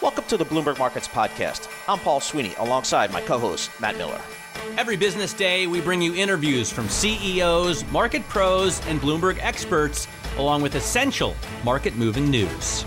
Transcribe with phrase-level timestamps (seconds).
[0.00, 1.68] Welcome to the Bloomberg Markets Podcast.
[1.88, 4.20] I'm Paul Sweeney alongside my co host, Matt Miller.
[4.76, 10.06] Every business day, we bring you interviews from CEOs, market pros, and Bloomberg experts,
[10.36, 11.34] along with essential
[11.64, 12.84] market moving news.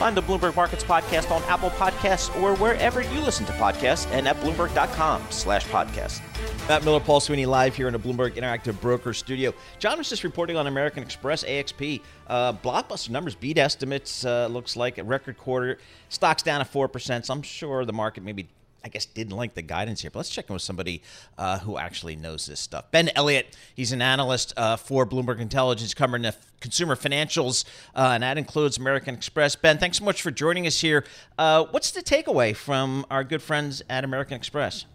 [0.00, 4.26] Find the Bloomberg Markets Podcast on Apple Podcasts or wherever you listen to podcasts and
[4.26, 6.22] at Bloomberg.com slash podcast.
[6.70, 9.52] Matt Miller, Paul Sweeney, live here in a Bloomberg Interactive Broker studio.
[9.78, 12.00] John was just reporting on American Express, AXP.
[12.26, 15.76] Uh, blockbuster numbers beat estimates, uh, looks like a record quarter.
[16.08, 18.48] Stocks down at 4%, so I'm sure the market maybe
[18.84, 21.02] I guess didn't like the guidance here, but let's check in with somebody
[21.36, 22.90] uh, who actually knows this stuff.
[22.90, 28.22] Ben Elliott, he's an analyst uh, for Bloomberg Intelligence covering the consumer financials, uh, and
[28.22, 29.56] that includes American Express.
[29.56, 31.04] Ben, thanks so much for joining us here.
[31.38, 34.86] Uh, what's the takeaway from our good friends at American Express?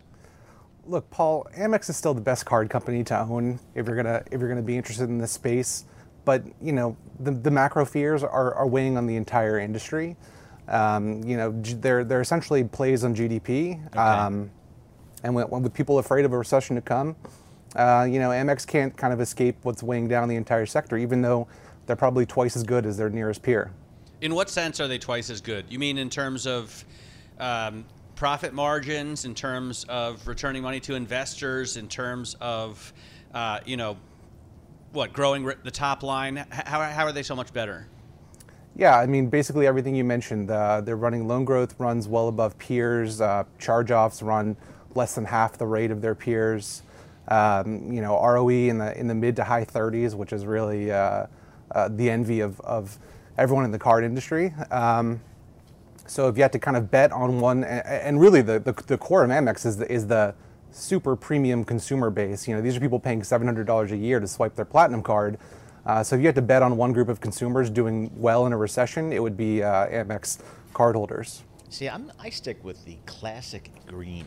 [0.88, 4.40] Look, Paul, Amex is still the best card company to own if you're gonna if
[4.40, 5.86] you're gonna be interested in this space.
[6.26, 10.16] But you know the, the macro fears are, are weighing on the entire industry.
[10.68, 13.86] Um, you know, they're, they're essentially plays on GDP.
[13.88, 14.00] Okay.
[14.00, 14.50] Um,
[15.24, 17.16] and when, when, with people afraid of a recession to come,
[17.76, 21.22] uh, you know, Amex can't kind of escape what's weighing down the entire sector, even
[21.22, 21.48] though
[21.86, 23.72] they're probably twice as good as their nearest peer.
[24.22, 25.66] In what sense are they twice as good?
[25.70, 26.86] You mean in terms of
[27.40, 32.94] um, profit margins, in terms of returning money to investors, in terms of,
[33.34, 33.98] uh, you know,
[34.94, 36.46] what, growing the top line?
[36.50, 37.88] How, how are they so much better?
[38.78, 40.52] Yeah, I mean, basically everything you mentioned.
[40.52, 43.22] Uh, they're running loan growth runs well above peers.
[43.22, 44.58] Uh, charge-offs run
[44.96, 46.84] less than half the rate of their peers.
[47.30, 50.92] Um, you know, ROE in the in the mid to high 30s, which is really
[50.92, 51.26] uh,
[51.72, 52.98] uh, the envy of, of
[53.38, 54.54] everyone in the card industry.
[54.72, 55.22] Um,
[56.08, 58.98] so if you had to kind of bet on one, and, really the, the, the,
[58.98, 60.36] core of Amex is the, is the
[60.72, 62.48] super premium consumer base.
[62.48, 65.40] You know, these are people paying $700 a year to swipe their platinum card.
[65.86, 68.54] Uh, so if you had to bet on one group of consumers doing well in
[68.54, 70.40] a recession, it would be uh, Amex
[70.74, 71.42] cardholders.
[71.70, 74.26] See, I'm, I stick with the classic green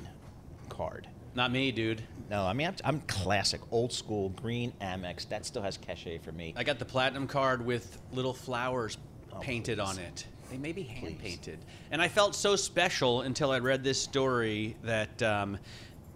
[0.68, 1.08] card.
[1.34, 2.02] Not me, dude.
[2.30, 5.28] No, I mean I'm, I'm, classic, old school green Amex.
[5.28, 6.54] That still has cachet for me.
[6.56, 8.98] I got the platinum card with little flowers
[9.32, 9.88] oh, painted please.
[9.88, 10.26] on it.
[10.50, 11.58] They may be hand painted,
[11.90, 15.58] and I felt so special until I read this story that um,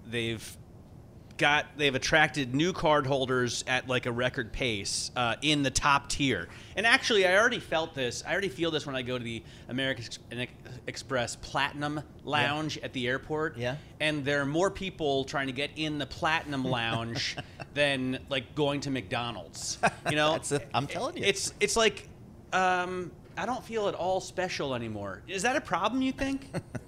[0.06, 0.56] they've
[1.38, 6.08] got they've attracted new card holders at like a record pace uh, in the top
[6.08, 6.48] tier.
[6.76, 8.22] And actually, I already felt this.
[8.26, 10.04] I already feel this when I go to the American
[10.86, 12.84] Express Platinum Lounge yeah.
[12.84, 13.56] at the airport.
[13.56, 13.76] Yeah.
[14.00, 17.36] And there are more people trying to get in the Platinum Lounge
[17.74, 19.78] than like going to McDonald's.
[20.08, 22.08] You know, i am telling you, it's it's like.
[22.52, 25.22] Um, I don't feel at all special anymore.
[25.26, 26.52] Is that a problem, you think?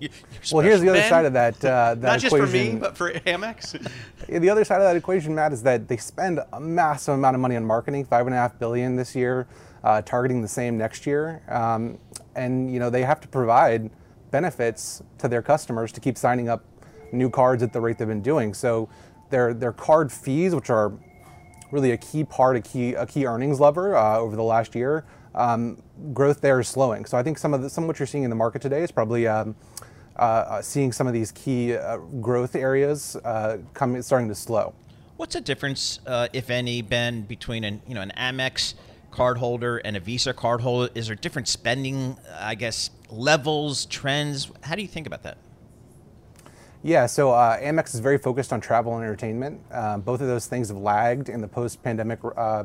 [0.52, 1.56] well, here's the other side of that.
[1.64, 2.46] Uh, that Not just equation.
[2.46, 3.90] for me, but for Amex.
[4.28, 7.40] the other side of that equation, Matt, is that they spend a massive amount of
[7.40, 9.46] money on marketing, five and a half billion this year,
[9.84, 11.98] uh, targeting the same next year, um,
[12.34, 13.90] and you know they have to provide
[14.30, 16.64] benefits to their customers to keep signing up
[17.12, 18.54] new cards at the rate they've been doing.
[18.54, 18.88] So
[19.30, 20.92] their their card fees, which are
[21.70, 25.04] really a key part, a key a key earnings lever uh, over the last year.
[25.34, 25.82] Um,
[26.12, 27.04] growth there is slowing.
[27.04, 28.82] So I think some of the, some of what you're seeing in the market today
[28.82, 29.54] is probably um,
[30.62, 33.16] seeing some of these key uh, growth areas
[33.74, 34.74] coming starting to slow.
[35.16, 36.00] What's the difference,
[36.32, 38.74] if any, Ben, between an you know an Amex
[39.10, 40.88] cardholder and a Visa cardholder?
[40.94, 44.50] Is there different spending, I guess, levels, trends?
[44.62, 45.36] How do you think about that?
[46.82, 49.60] Yeah, so uh, Amex is very focused on travel and entertainment.
[49.70, 52.64] Uh, both of those things have lagged in the post-pandemic uh,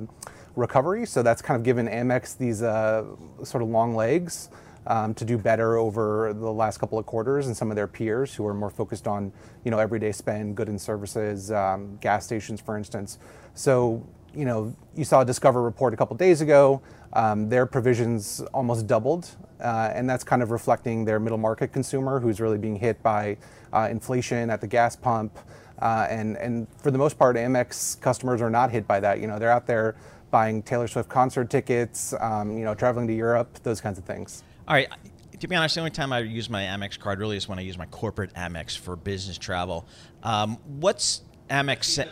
[0.55, 4.49] recovery, so that's kind of given Amex these sort of long legs
[4.88, 8.35] um, to do better over the last couple of quarters and some of their peers
[8.35, 9.32] who are more focused on
[9.64, 13.17] you know everyday spend, good and services, um, gas stations, for instance.
[13.53, 16.82] So you know you saw a Discover report a couple days ago.
[17.14, 19.29] Um, their provisions almost doubled,
[19.61, 23.37] uh, and that's kind of reflecting their middle market consumer who's really being hit by
[23.72, 25.37] uh, inflation at the gas pump.
[25.79, 29.20] Uh, and and for the most part, Amex customers are not hit by that.
[29.20, 29.96] You know, they're out there
[30.35, 34.43] buying Taylor Swift concert tickets, um, you know, traveling to Europe, those kinds of things.
[34.67, 34.90] All right.
[35.40, 37.61] To be honest, the only time I use my Amex card really is when I
[37.61, 39.85] use my corporate Amex for business travel.
[40.23, 42.05] Um, what's Amex?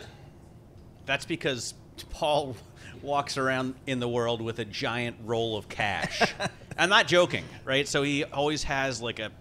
[1.04, 1.74] That's because
[2.08, 2.56] Paul
[3.02, 6.22] walks around in the world with a giant roll of cash.
[6.78, 7.86] I'm not joking, right?
[7.86, 9.32] So he always has like a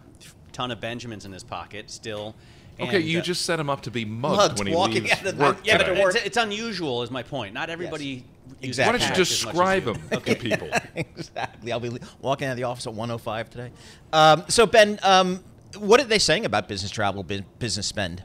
[0.52, 2.36] ton of Benjamins in his pocket still.
[2.82, 5.04] Okay, and, you uh, just set him up to be mugged, Mugged when he walking
[5.04, 7.54] leaves out of the- work yeah, but it's, it's unusual, is my point.
[7.54, 8.06] Not everybody.
[8.06, 8.33] uses
[8.64, 8.94] Exactly.
[8.94, 10.70] Why don't you cash just as much as describe them him to people?
[10.96, 11.72] exactly.
[11.72, 13.72] I'll be walking out of the office at 105 today.
[14.14, 15.44] Um, so, Ben, um,
[15.78, 18.24] what are they saying about business travel, business spend?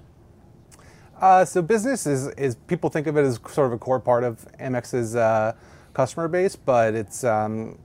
[1.20, 4.22] Uh, so business is, is people think of it as sort of a core part
[4.22, 5.52] of Amex's uh,
[5.92, 7.76] customer base, but it's um,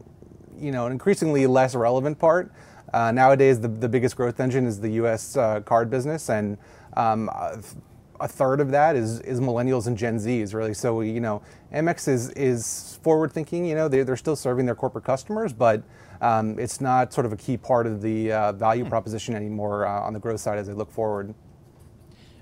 [0.55, 2.51] you know an increasingly less relevant part.
[2.93, 5.35] Uh, nowadays, the, the biggest growth engine is the U.S.
[5.35, 6.59] Uh, card business, and
[6.95, 7.75] um, a th-
[8.19, 10.73] a third of that is, is millennials and Gen Zs, really.
[10.73, 11.41] So you know,
[11.73, 13.65] Amex is is forward thinking.
[13.65, 15.83] You know, they're, they're still serving their corporate customers, but
[16.21, 20.01] um, it's not sort of a key part of the uh, value proposition anymore uh,
[20.01, 21.33] on the growth side as they look forward.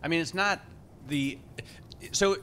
[0.04, 0.62] I mean, it's not
[1.07, 1.38] the.
[2.12, 2.38] So,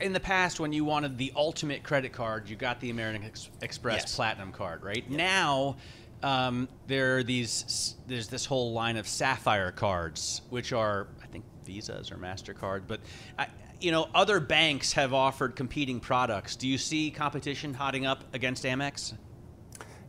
[0.00, 3.50] in the past, when you wanted the ultimate credit card, you got the American Ex-
[3.62, 4.16] Express Yes.
[4.16, 5.08] Platinum card, right?
[5.08, 5.76] Now,
[6.24, 7.94] um, there are these.
[8.08, 12.82] There's this whole line of Sapphire cards, which are, I think, Visas or Mastercard.
[12.88, 13.00] But,
[13.38, 13.46] I,
[13.80, 16.56] you know, other banks have offered competing products.
[16.56, 19.16] Do you see competition hotting up against Amex?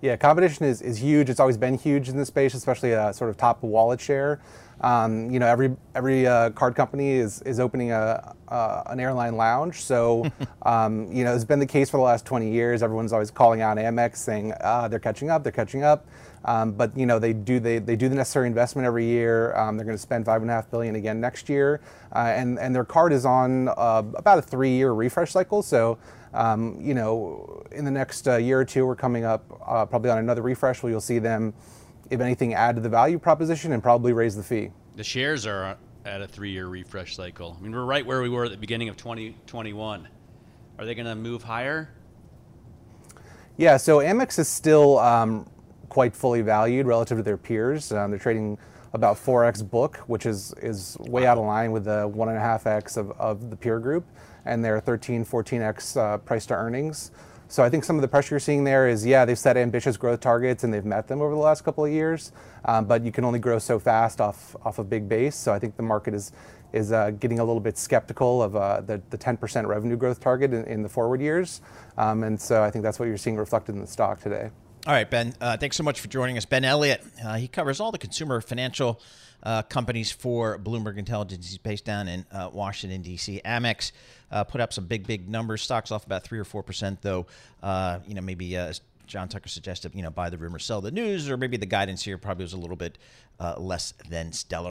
[0.02, 1.30] Yeah, competition is, is huge.
[1.30, 4.40] It's always been huge in this space, especially uh, sort of top wallet share.
[4.82, 9.36] Um, you know, every every uh, card company is is opening a uh, an airline
[9.36, 9.84] lounge.
[9.84, 10.30] So,
[10.64, 12.84] um, you know, it's been the case for the last 20 years.
[12.84, 16.08] Everyone's always calling out Amex, saying ah, they're catching up, they're catching up.
[16.46, 19.56] Um, but you know, they do they, they do the necessary investment every year.
[19.56, 21.82] Um, they're going to spend five and a half billion again next year,
[22.16, 25.62] uh, and and their card is on uh, about a three year refresh cycle.
[25.62, 25.98] So.
[26.34, 30.12] Um, you know, in the next uh, year or two, we're coming up uh, probably
[30.12, 31.54] on another refresh where you'll see them,
[32.10, 34.72] if anything, add to the value proposition and probably raise the fee.
[34.96, 37.56] The shares are at a three-year refresh cycle.
[37.60, 40.08] I mean, we're right where we were at the beginning of 2021.
[40.80, 41.90] Are they going to move higher?
[43.58, 45.50] Yeah, so Amex is still um,
[45.90, 47.92] quite fully valued relative to their peers.
[47.92, 48.58] Um, they're trading
[48.94, 53.50] about 4x book, which is, is way out of line with the 1.5x of, of
[53.50, 54.06] the peer group,
[54.46, 57.12] and their 13, 14x uh, price to earnings.
[57.50, 59.96] So I think some of the pressure you're seeing there is, yeah, they've set ambitious
[59.96, 62.32] growth targets and they've met them over the last couple of years,
[62.66, 65.36] um, but you can only grow so fast off off a big base.
[65.36, 66.32] So I think the market is
[66.74, 70.54] is uh, getting a little bit skeptical of uh, the, the 10% revenue growth target
[70.54, 71.62] in, in the forward years,
[71.98, 74.50] um, and so I think that's what you're seeing reflected in the stock today.
[74.86, 75.34] All right, Ben.
[75.42, 76.46] Uh, thanks so much for joining us.
[76.46, 77.04] Ben Elliott.
[77.24, 79.02] Uh, he covers all the consumer financial
[79.48, 81.48] uh, companies for Bloomberg Intelligence.
[81.50, 83.42] He's based down in uh, Washington D.C.
[83.46, 83.94] Amex
[84.30, 85.62] uh, put up some big, big numbers.
[85.62, 87.26] Stocks off about three or four percent, though.
[87.64, 90.82] Uh, you know, maybe uh, as John Tucker suggested, you know, buy the rumor, sell
[90.82, 92.98] the news, or maybe the guidance here probably was a little bit
[93.40, 94.70] uh, less than stellar.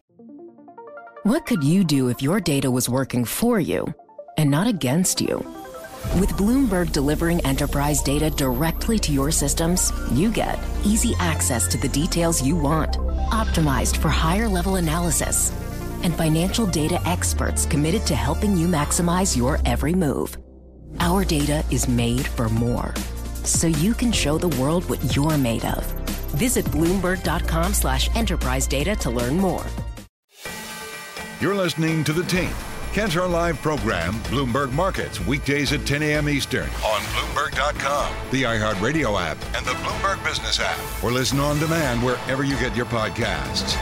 [1.23, 3.91] What could you do if your data was working for you
[4.37, 5.37] and not against you?
[6.19, 11.89] With Bloomberg delivering enterprise data directly to your systems, you get easy access to the
[11.89, 12.97] details you want,
[13.27, 15.51] optimized for higher level analysis,
[16.03, 20.37] and financial data experts committed to helping you maximize your every move.
[20.99, 22.93] Our data is made for more,
[23.43, 25.85] so you can show the world what you're made of.
[26.35, 29.65] Visit Bloomberg.com slash enterprise data to learn more.
[31.39, 32.49] You're listening to The Tape,
[32.97, 36.27] Cantor Live program, Bloomberg Markets, weekdays at 10 a.m.
[36.27, 42.03] Eastern on Bloomberg.com, the iHeartRadio app, and the Bloomberg Business app, or listen on demand
[42.03, 43.77] wherever you get your podcasts.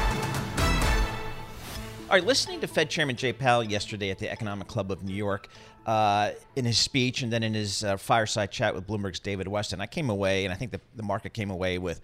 [0.57, 5.15] All right, listening to Fed Chairman Jay Powell yesterday at the Economic Club of New
[5.15, 5.47] York,
[5.85, 9.79] uh, in his speech and then in his uh, fireside chat with Bloomberg's David Westin,
[9.79, 12.01] I came away, and I think the, the market came away with,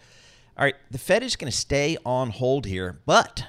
[0.57, 3.43] all right, the Fed is going to stay on hold here, but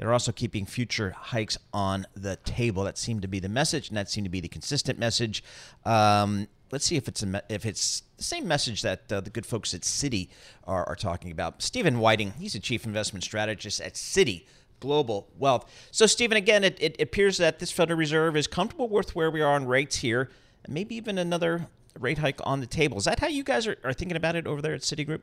[0.00, 2.84] they're also keeping future hikes on the table.
[2.84, 5.44] That seemed to be the message, and that seemed to be the consistent message.
[5.84, 9.44] Um, let's see if it's a if it's the same message that uh, the good
[9.44, 10.30] folks at Citi
[10.64, 11.60] are, are talking about.
[11.60, 14.46] Steven Wieting, he's a chief investment strategist at Citi
[14.80, 15.70] Global Wealth.
[15.90, 19.42] So, Steven, again, it, it appears that this Federal Reserve is comfortable with where we
[19.42, 20.30] are on rates here,
[20.64, 21.66] and maybe even another
[21.98, 22.96] rate hike on the table.
[22.96, 25.20] Is that how you guys are, are thinking about it over there at Citigroup?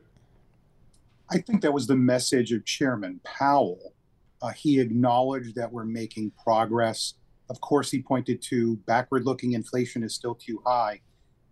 [1.28, 3.92] I think that was the message of Chairman Powell.
[4.40, 7.14] Uh, he acknowledged that we're making progress.
[7.50, 11.00] Of course, he pointed to backward looking inflation is still too high.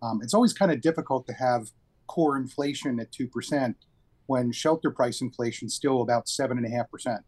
[0.01, 1.71] Um, it's always kind of difficult to have
[2.07, 3.75] core inflation at 2%
[4.27, 7.19] when shelter price inflation is still about 7.5%.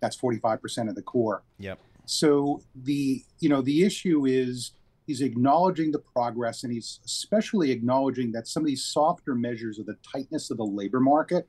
[0.00, 1.42] That's 45% of the core.
[1.58, 1.78] Yep.
[2.04, 4.72] So the you know the issue is
[5.06, 9.86] he's acknowledging the progress and he's especially acknowledging that some of these softer measures of
[9.86, 11.48] the tightness of the labor market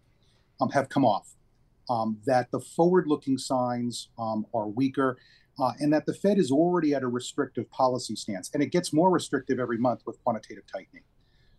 [0.62, 1.36] um, have come off.
[1.90, 5.18] Um, that the forward-looking signs um, are weaker,
[5.60, 8.94] uh, and that the Fed is already at a restrictive policy stance, and it gets
[8.94, 11.04] more restrictive every month with quantitative tightening.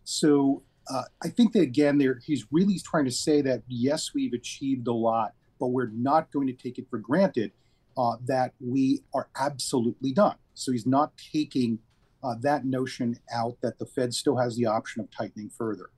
[0.03, 4.33] So uh, I think that again, there he's really trying to say that yes, we've
[4.33, 7.51] achieved a lot, but we're not going to take it for granted
[7.97, 10.37] uh, that we are absolutely done.
[10.53, 11.79] So he's not taking
[12.23, 15.89] uh, that notion out that the Fed still has the option of tightening further.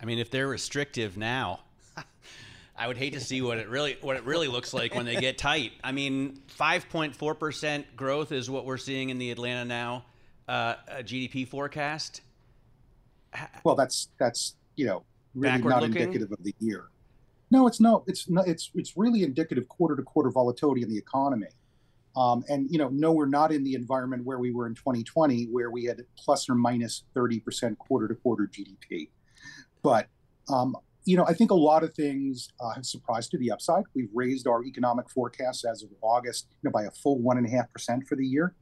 [0.00, 1.60] I mean, if they're restrictive now,
[2.76, 5.16] I would hate to see what it really what it really looks like when they
[5.16, 5.72] get tight.
[5.82, 10.04] I mean, five point four percent growth is what we're seeing in the Atlanta now
[10.48, 12.20] uh, GDP forecast.
[13.64, 15.04] Well, that's that's you know
[15.34, 15.96] really not looking?
[15.96, 16.86] indicative of the year.
[17.50, 20.98] No, it's no, it's no, it's it's really indicative quarter to quarter volatility in the
[20.98, 21.48] economy.
[22.16, 25.46] Um, and you know, no, we're not in the environment where we were in 2020,
[25.46, 29.08] where we had plus or minus 30% quarter to quarter GDP.
[29.82, 30.06] But
[30.48, 33.84] um, you know, I think a lot of things uh, have surprised to the upside.
[33.94, 37.46] We've raised our economic forecast as of August, you know, by a full one and
[37.46, 38.54] a half percent for the year.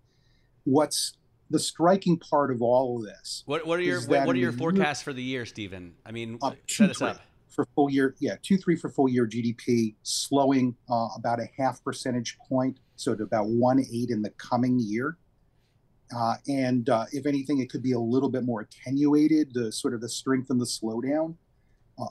[0.64, 1.16] What's
[1.50, 3.42] the striking part of all of this?
[3.46, 5.94] What, what are your what, what, are your forecasts year, for the year, Steven?
[6.04, 8.16] I mean, uh, set us up for full year.
[8.18, 13.14] Yeah, two three for full year GDP, slowing uh, about a half percentage point, so
[13.14, 15.16] to about one eight in the coming year.
[16.14, 19.94] Uh, and uh, if anything, it could be a little bit more attenuated, the sort
[19.94, 21.37] of the strength and the slowdown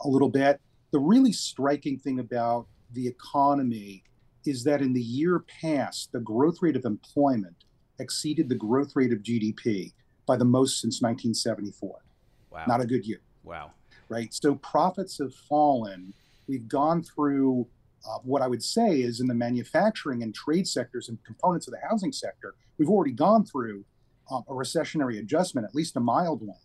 [0.04, 0.60] a little bit.
[0.92, 4.04] The really striking thing about the economy
[4.46, 7.56] is that in the year past, the growth rate of employment
[8.00, 9.94] exceeded the growth rate of GDP
[10.26, 12.00] by the most since 1974.
[12.50, 12.66] Wow.
[12.68, 13.22] Not a good year.
[13.44, 13.72] Wow.
[14.10, 14.34] Right.
[14.34, 16.14] So profits have fallen.
[16.48, 17.68] We've gone through
[18.08, 21.74] uh, what I would say is in the manufacturing and trade sectors and components of
[21.74, 23.86] the housing sector, we've already gone through
[24.32, 26.58] um, a recessionary adjustment, at least a mild one.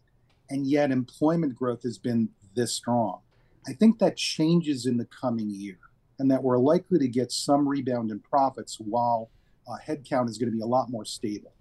[0.49, 3.21] And yet employment growth has been this strong.
[3.69, 5.79] I think that changes in the coming year
[6.19, 9.31] and that we're likely to get some rebound in profits while
[9.69, 11.53] uh, headcount is going to be a lot more stable.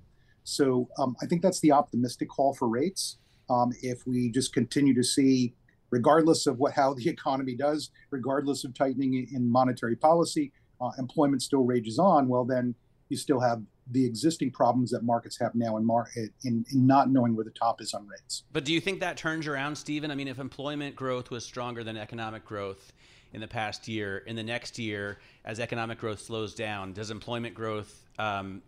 [0.43, 3.17] So um, I think that's the optimistic call for rates.
[3.49, 5.53] Um, if we just continue to see,
[5.89, 11.41] regardless of what how the economy does, regardless of tightening in monetary policy, uh, employment
[11.41, 12.27] still rages on.
[12.27, 12.75] Well, then
[13.09, 13.61] you still have
[13.91, 17.51] the existing problems that markets have now in, mar- in, in not knowing where the
[17.51, 18.43] top is on rates.
[18.51, 20.09] But do you think that turns around, Steven?
[20.09, 22.93] I mean, if employment growth was stronger than economic growth
[23.33, 27.53] in the past year, in the next year, as economic growth slows down, does employment
[27.53, 28.61] growth um,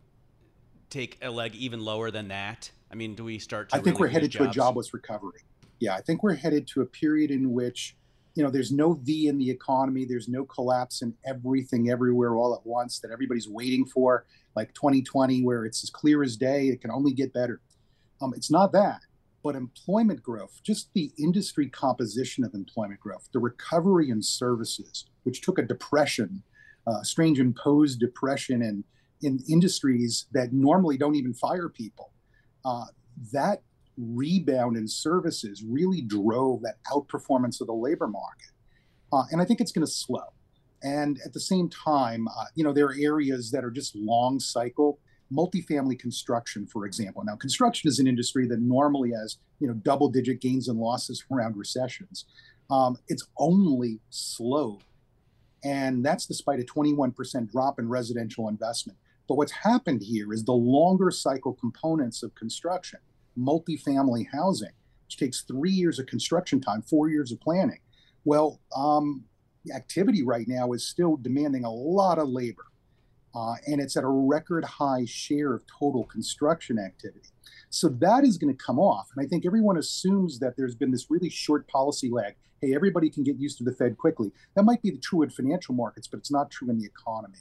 [0.89, 2.69] take a leg even lower than that?
[2.91, 3.69] I mean, do we start?
[3.73, 4.45] I think really we're headed jobs?
[4.45, 5.41] to a jobless recovery.
[5.79, 7.95] Yeah, I think we're headed to a period in which
[8.37, 10.05] you know there's no v in the economy.
[10.05, 14.25] There's no collapse in everything everywhere all at once that everybody's waiting for.
[14.55, 17.61] Like 2020 where it's as clear as day it can only get better.
[18.21, 19.01] Um, it's not that
[19.43, 25.41] but employment growth just the industry composition of employment growth the recovery in services which
[25.41, 26.41] took a depression
[26.87, 28.83] uh, strange imposed depression in
[29.21, 32.11] in industries that normally don't even fire people
[32.65, 32.85] uh,
[33.31, 33.61] that
[33.97, 38.51] rebound in services really drove that outperformance of the labor market.
[39.11, 40.33] Uh, and I think it's going to slow.
[40.83, 44.39] And at the same time, uh, you know, there are areas that are just long
[44.39, 44.99] cycle.
[45.33, 47.23] Multifamily construction, for example.
[47.25, 51.23] Now, construction is an industry that normally has, you know, double digit gains and losses
[51.31, 52.25] around recessions.
[52.69, 54.83] Um, it's only slowed.
[55.63, 58.97] And that's despite a 21% drop in residential investment.
[59.27, 62.99] But what's happened here is the longer cycle components of construction
[63.37, 64.71] multifamily housing,
[65.05, 67.79] which takes three years of construction time, four years of planning.
[68.25, 69.23] Well, um,
[69.73, 72.65] activity right now is still demanding a lot of labor,
[73.35, 77.29] uh, and it's at a record high share of total construction activity.
[77.69, 79.09] So that is going to come off.
[79.15, 82.35] And I think everyone assumes that there's been this really short policy lag.
[82.61, 84.31] Hey, everybody can get used to the Fed quickly.
[84.55, 87.39] That might be true in financial markets, but it's not true in the economy.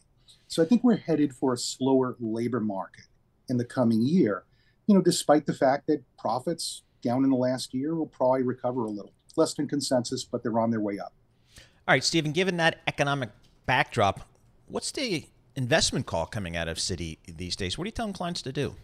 [0.49, 3.07] So I think we're headed for a slower labor market
[3.49, 4.45] in the coming year
[4.87, 8.85] you know, despite the fact that profits down in the last year will probably recover
[8.85, 9.13] a little.
[9.37, 11.13] Less than consensus, but they're on their way up.
[11.59, 13.31] All right, Steven, given that economic
[13.67, 14.21] backdrop,
[14.67, 15.27] what's the
[15.57, 17.77] investment call coming out of Citi these days?
[17.77, 18.77] What are you telling clients to do?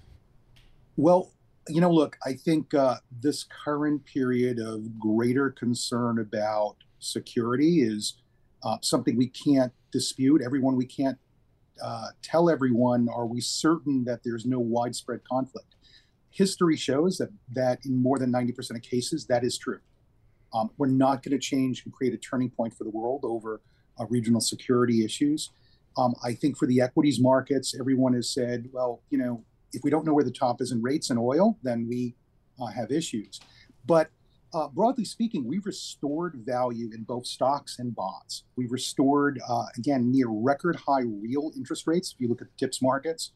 [0.96, 1.32] Well,
[1.68, 8.14] you know, look, I think uh, this current period of greater concern about security is
[8.62, 10.42] uh, something we can't dispute.
[10.44, 11.18] Everyone, we can't
[11.82, 15.74] uh, tell everyone, are we certain that there's no widespread conflict?
[16.32, 19.80] History shows that that in more than 90% of cases that is true
[20.54, 23.60] um, we're not going to change and create a turning point for the world over
[24.00, 25.50] uh, regional security issues
[25.96, 29.90] um, i think for the equities markets everyone has said well you know if we
[29.90, 32.14] don't know where the top is in rates and oil then we
[32.60, 33.40] uh, have issues
[33.86, 34.10] but
[34.54, 38.44] uh, broadly speaking, we've restored value in both stocks and bonds.
[38.56, 42.12] We've restored, uh, again, near record high real interest rates.
[42.12, 43.32] If you look at the TIPS markets,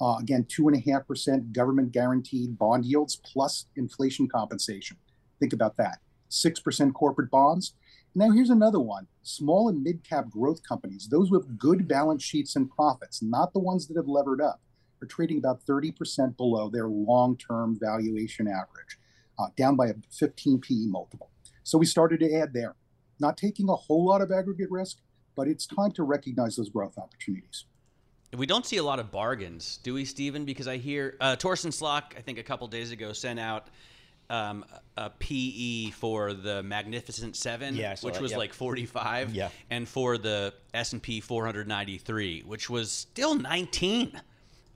[0.00, 4.96] uh, again, two and a half percent government guaranteed bond yields plus inflation compensation.
[5.40, 5.98] Think about that.
[6.30, 7.74] 6% corporate bonds.
[8.14, 12.56] Now, here's another one small and mid cap growth companies, those with good balance sheets
[12.56, 14.60] and profits, not the ones that have levered up,
[15.02, 18.98] are trading about 30% below their long term valuation average,
[19.38, 21.30] uh, down by a 15 PE multiple.
[21.62, 22.76] So we started to add there.
[23.20, 24.98] Not taking a whole lot of aggregate risk,
[25.36, 27.64] but it's time to recognize those growth opportunities.
[28.36, 30.44] We don't see a lot of bargains, do we, Steven?
[30.44, 33.68] Because I hear uh, Torsten Slok, I think a couple days ago, sent out
[34.30, 34.64] um,
[34.96, 38.38] a PE for the Magnificent Seven, yeah, which that, was yep.
[38.38, 39.50] like 45, yeah.
[39.70, 44.20] and for the S and P 493, which was still 19.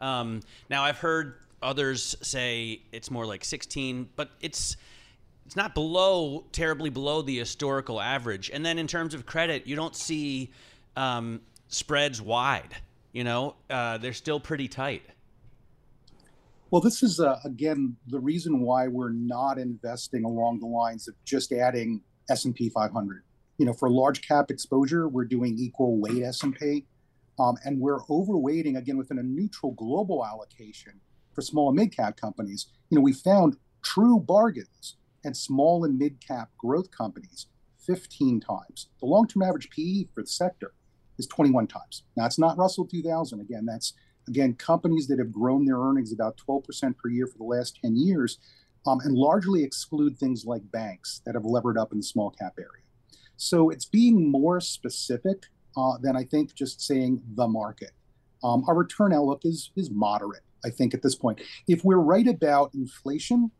[0.01, 4.77] Um, now I've heard others say it's more like 16, but it's
[5.47, 8.51] it's not below terribly below the historical average.
[8.51, 10.51] And then in terms of credit, you don't see
[10.95, 12.77] um, spreads wide.
[13.19, 15.03] You know, uh, they're still pretty tight.
[16.71, 21.17] Well, this is uh, again the reason why we're not investing along the lines of
[21.25, 23.25] just adding S&P 500.
[23.57, 26.87] You know, for large cap exposure, we're doing equal weight S&P,
[27.41, 31.01] um, and we're overweighting again within a neutral global allocation
[31.35, 32.69] for small and mid cap companies.
[32.89, 34.95] You know, we found true bargains
[35.25, 37.49] and small and mid cap growth companies
[37.85, 38.91] 15 times.
[39.01, 40.73] The long term average PE for the sector
[41.19, 42.05] is 21 times.
[42.17, 43.41] Now, it's not Russell 2000.
[43.41, 43.95] Again, that's
[44.27, 47.97] again companies that have grown their earnings about 12% per year for the last 10
[47.97, 48.39] years
[48.87, 52.55] um, and largely exclude things like banks that have levered up in the small cap
[52.59, 52.85] area.
[53.37, 55.45] So it's being more specific
[55.77, 57.93] uh, than I think just saying the market.
[58.43, 61.41] Um, our return outlook is is moderate, I think, at this point.
[61.67, 63.51] If we're right about inflation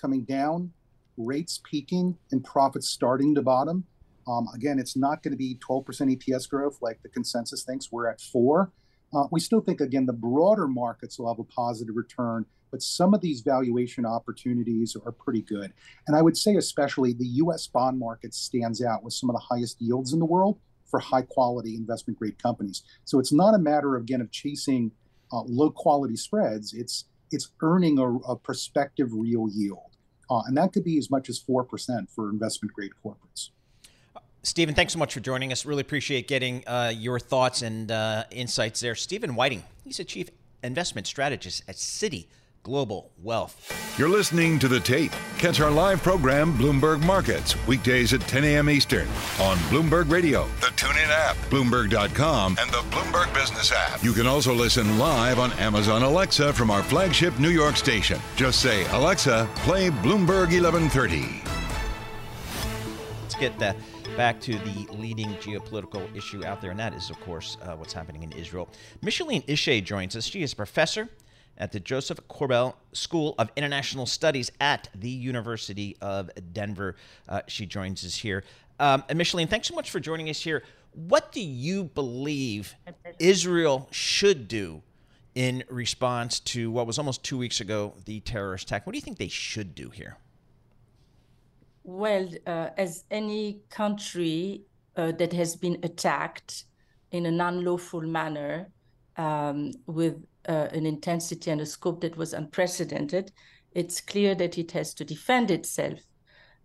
[0.00, 0.72] coming down
[1.18, 3.84] rates peaking and profits starting to bottom.
[4.28, 7.90] Um, again, it's not going to be 12% EPS growth like the consensus thinks.
[7.90, 8.72] We're at four.
[9.14, 13.14] Uh, we still think, again, the broader markets will have a positive return, but some
[13.14, 15.72] of these valuation opportunities are pretty good.
[16.06, 19.40] And I would say, especially, the US bond market stands out with some of the
[19.40, 22.82] highest yields in the world for high quality investment grade companies.
[23.04, 24.92] So it's not a matter, of, again, of chasing
[25.32, 29.96] uh, low quality spreads, it's, it's earning a, a prospective real yield.
[30.30, 31.66] Uh, and that could be as much as 4%
[32.14, 33.50] for investment grade corporates.
[34.42, 35.66] Steven, thanks so much for joining us.
[35.66, 38.94] Really appreciate getting uh, your thoughts and uh, insights there.
[38.94, 40.30] Steven Wieting, he's a chief
[40.62, 42.26] investment strategist at Citi
[42.62, 43.96] Global Wealth.
[43.98, 45.12] You're listening to The Tape.
[45.38, 48.68] Catch our live program, Bloomberg Markets, weekdays at 10 a.m.
[48.70, 49.08] Eastern
[49.40, 54.02] on Bloomberg Radio, the TuneIn app, Bloomberg.com, and the Bloomberg Business app.
[54.02, 58.20] You can also listen live on Amazon Alexa from our flagship New York station.
[58.36, 61.42] Just say, Alexa, play Bloomberg 1130.
[63.22, 63.76] Let's get that
[64.18, 67.92] back to the leading geopolitical issue out there, and that is, of course, uh, what's
[67.92, 68.68] happening in Israel.
[69.00, 70.24] Micheline Ishay joins us.
[70.24, 71.08] She is a professor
[71.56, 76.96] at the Josef Korbel School of International Studies at the University of Denver.
[77.28, 78.42] Uh, she joins us here.
[78.80, 80.64] Um, and Micheline, thanks so much for joining us here.
[80.94, 82.74] What do you believe
[83.20, 84.82] Israel should do
[85.36, 88.84] in response to what was almost two weeks ago the terrorist attack?
[88.84, 90.16] What do you think they should do here?
[91.88, 96.64] Well, uh, as any country uh, that has been attacked
[97.12, 98.70] in an unlawful manner
[99.16, 103.32] um, with uh, an intensity and a scope that was unprecedented,
[103.72, 105.98] it's clear that it has to defend itself.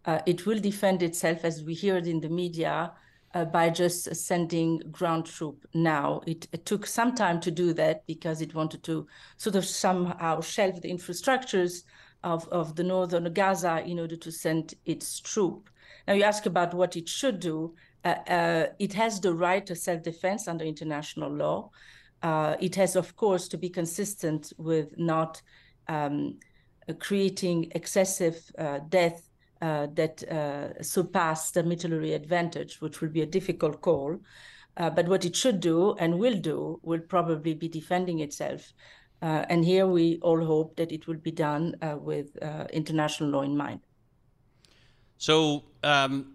[0.04, 2.92] Uh, it will defend itself, as we heard in the media,
[3.34, 6.20] uh, by just sending ground troop now.
[6.28, 9.08] It, it, took some time to do that because it wanted to
[9.38, 11.84] sort of somehow shelve the infrastructures
[12.24, 15.70] of, of the northern Gaza in order to send its troop.
[16.08, 17.76] Now, you ask about what it should do.
[18.04, 21.70] Uh, uh, it has the right to self defense under international law.
[22.22, 25.42] Uh, it has, of course, to be consistent with not
[25.88, 26.40] um,
[27.00, 29.30] creating excessive uh, death
[29.62, 34.20] uh, that uh, surpass the military advantage, which will be a difficult call.
[34.76, 38.74] but what it should do and will do will probably be defending itself.
[39.24, 43.30] Uh, and here we all hope that it will be done uh, with uh, international
[43.30, 43.80] law in mind.
[45.18, 46.34] So, um,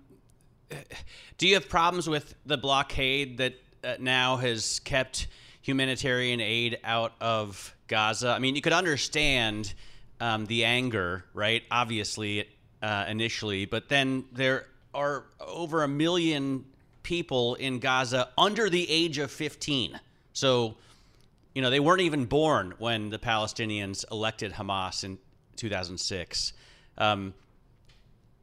[1.37, 5.27] do you have problems with the blockade that now has kept
[5.61, 8.31] humanitarian aid out of Gaza?
[8.31, 9.75] I mean, you could understand
[10.19, 11.63] um, the anger, right?
[11.71, 12.49] Obviously,
[12.83, 16.65] initially, but then there are over a million
[17.03, 20.01] people in Gaza under the age of 15.
[20.33, 20.77] So,
[21.59, 25.19] you know, they weren't even born when the Palestinians elected Hamas in
[25.57, 26.53] 2006.
[26.97, 27.35] Um,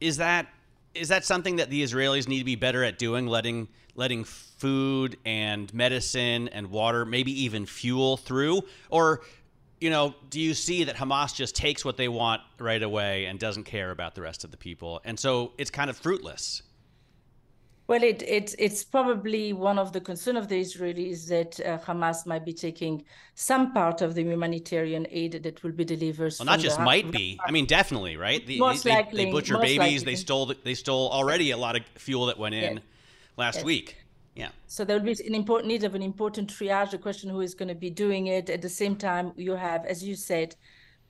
[0.02, 0.48] is that
[0.92, 5.16] is that something that the Israelis need to be better at doing, letting letting food
[5.24, 9.22] and medicine and water, maybe even fuel through, or
[9.80, 13.38] you know, do you see that Hamas just takes what they want right away and
[13.38, 15.00] doesn't care about the rest of the people?
[15.06, 16.60] And so it's kind of fruitless.
[17.88, 22.26] Well, it, it, it's probably one of the concern of the Israelis that uh, Hamas
[22.26, 26.34] might be taking some part of the humanitarian aid that will be delivered.
[26.38, 27.38] Well, not just might be.
[27.46, 28.44] I mean, definitely, right?
[28.44, 29.78] The, most they, likely, they butcher babies.
[29.78, 30.04] Likely.
[30.04, 30.52] They stole.
[30.64, 32.82] They stole already a lot of fuel that went in yes.
[33.36, 33.64] last yes.
[33.64, 33.96] week.
[34.34, 34.48] Yeah.
[34.66, 36.90] So there will be an important need of an important triage.
[36.90, 38.50] The question who is going to be doing it.
[38.50, 40.56] At the same time, you have, as you said,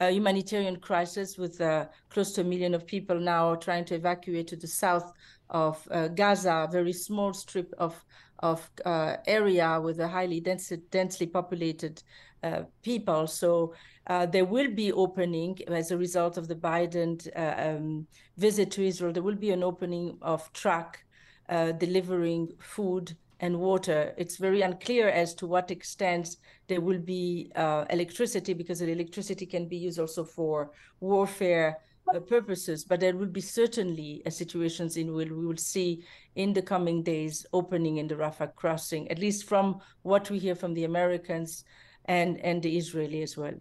[0.01, 4.49] a humanitarian crisis with uh, close to a million of people now trying to evacuate
[4.49, 5.13] to the south
[5.51, 8.05] of uh, Gaza, a very small strip of
[8.41, 12.03] of uh, area with a highly dense, densely populated
[12.43, 13.27] uh, people.
[13.27, 13.75] So
[14.09, 18.07] uh, there will be opening as a result of the Biden uh, um,
[18.37, 19.13] visit to Israel.
[19.13, 21.03] There will be an opening of truck
[21.49, 24.15] uh, delivering food and water.
[24.17, 26.37] It's very unclear as to what extent
[26.69, 27.51] there will be
[27.91, 30.71] electricity because the electricity can be used also for
[31.01, 31.79] warfare
[32.15, 36.05] uh, purposes, but there will be certainly uh, situations in which we will see
[36.37, 40.55] in the coming days opening in the Rafah crossing, at least from what we hear
[40.55, 41.65] from the Americans
[42.05, 43.55] and, and the Israeli as well.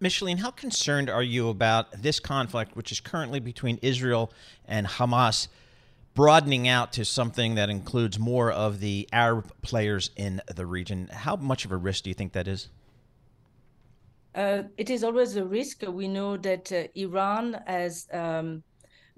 [0.00, 4.32] Micheline, how concerned are you about this conflict, which is currently between Israel
[4.64, 5.46] and Hamas,
[6.14, 11.08] broadening out to something that includes more of the Arab players in the region?
[11.12, 12.68] How much of a risk do you think that is?
[14.34, 15.82] Uh, it is always a risk.
[15.86, 18.62] We know that uh, Iran has um,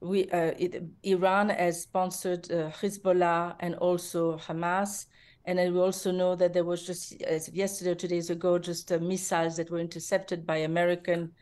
[0.00, 5.06] we uh, it, Iran has sponsored uh, Hezbollah and also Hamas,
[5.44, 7.20] and we also know that there was just
[7.54, 11.32] yesterday or two days ago just uh, missiles that were intercepted by American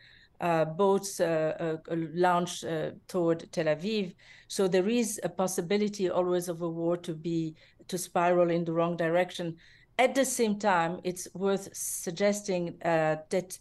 [0.77, 2.65] boats launched
[3.07, 4.13] toward Tel Aviv.
[4.47, 7.55] So there is a possibility always of a war to be
[7.87, 9.57] to spiral in the wrong direction.
[9.97, 13.59] At the same time, it's worth suggesting uh, that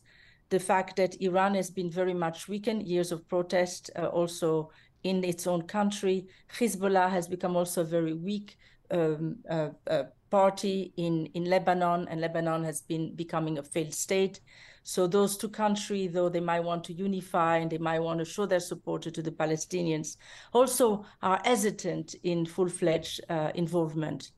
[0.49, 4.71] the fact that Iran has been very much weakened, years of protest uh, also
[5.03, 6.27] in its own country.
[6.59, 8.57] Hezbollah has become also very weak
[8.91, 10.05] um, uh, uh,
[10.39, 14.41] party in, in Lebanon, and Lebanon has been becoming a failed state.
[14.83, 18.25] So those two countries, though they might want to unify and they might want to
[18.35, 20.17] show their support to the Palestinians,
[20.59, 24.33] also are hesitant in full-fledged uh, involvement.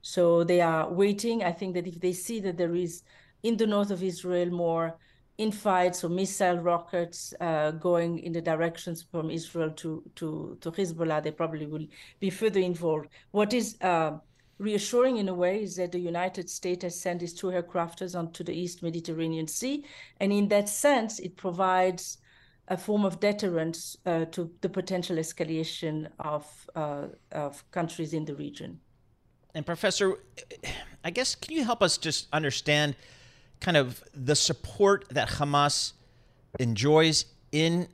[0.00, 1.36] So they are waiting.
[1.50, 3.02] I think that if they see that there is
[3.42, 4.86] in the north of Israel more
[5.46, 11.22] infights or missile rockets uh, going in the directions from Israel to, to, to Hezbollah,
[11.22, 11.86] they probably will
[12.24, 13.08] be further involved.
[13.38, 14.12] What is uh,
[14.60, 18.44] reassuring in a way is that the United States has sent its two aircrafters onto
[18.44, 19.84] the East Mediterranean Sea.
[20.20, 22.18] And in that sense, it provides
[22.68, 26.44] a form of deterrence uh, to the potential escalation of,
[26.76, 28.78] uh, of countries in the region.
[29.54, 30.18] And Professor,
[31.02, 32.94] I guess can you help us just understand
[33.60, 35.94] kind of the support that Hamas
[36.60, 37.88] enjoys in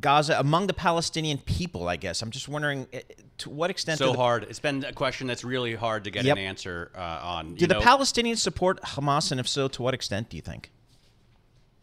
[0.00, 1.88] Gaza among the Palestinian people?
[1.88, 3.00] I guess I'm just wondering eh,
[3.38, 3.98] to what extent.
[3.98, 4.44] So the, hard.
[4.44, 6.36] It's been a question that's really hard to get yep.
[6.36, 7.54] an answer uh, on.
[7.54, 10.70] Do the know, Palestinians support Hamas, and if so, to what extent do you think?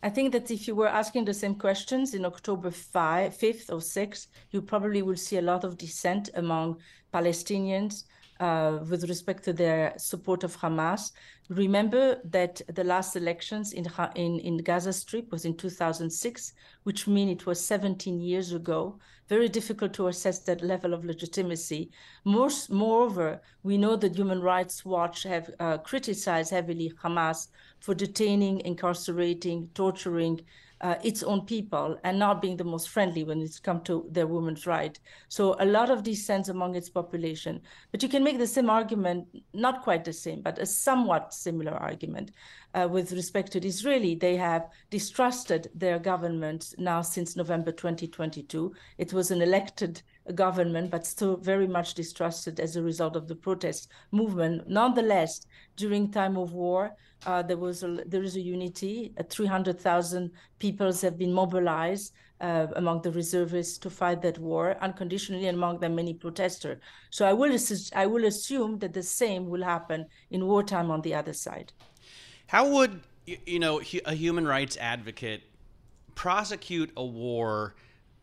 [0.04, 3.78] I think that if you were asking the same questions in October 5, 5th or
[3.78, 6.78] 6th, you probably will see a lot of dissent among
[7.14, 8.06] Palestinians
[8.42, 11.12] uh, with respect to their support of Hamas.
[11.50, 17.32] Remember that the last elections in, in, in Gaza Strip was in 2006, which means
[17.32, 18.98] it was 17 years ago.
[19.30, 21.92] Very difficult to assess that level of legitimacy.
[22.26, 27.48] Moreover, we know that Human Rights Watch have uh, criticized heavily Hamas
[27.80, 30.42] for detaining, incarcerating, torturing,
[30.82, 34.28] uh, its own people and not being the most friendly when it's come to their
[34.28, 35.00] women's right.
[35.30, 37.62] So a lot of dissent among its population.
[37.92, 41.74] But you can make the same argument, not quite the same, but a somewhat similar
[41.74, 42.32] argument
[42.74, 44.16] uh, with respect to the Israeli.
[44.16, 48.74] They have distrusted their government now since November 2022.
[48.98, 50.02] It was an elected
[50.36, 54.68] government, but still very much distrusted as a result of the protest movement.
[54.68, 55.42] Nonetheless,
[55.76, 56.92] during time of war,
[57.26, 59.14] uh, there was a, there is a unity.
[59.20, 65.48] Uh, 300,000 peoples have been mobilized uh, among the reservists to fight that war unconditionally,
[65.48, 66.80] and among them many protesters.
[67.10, 67.56] So I will
[67.96, 71.72] I will assume that the same will happen in wartime on the other side.
[72.48, 75.44] How would you know a human rights advocate
[76.16, 77.76] prosecute a war?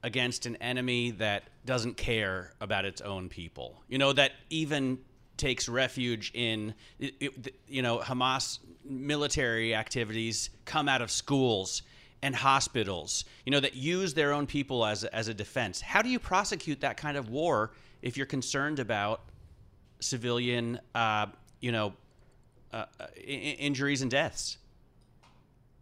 [0.02, 3.82] Against an enemy that doesn't care about its own people.
[3.88, 4.98] You know, that even
[5.36, 11.82] takes refuge in, you know, Hamas military activities come out of schools
[12.22, 15.80] and hospitals, you know, that use their own people as, as a defense.
[15.80, 19.22] How do you prosecute that kind of war if you're concerned about
[20.00, 21.26] civilian, uh,
[21.60, 21.92] you know,
[22.72, 24.58] uh, uh injuries and deaths?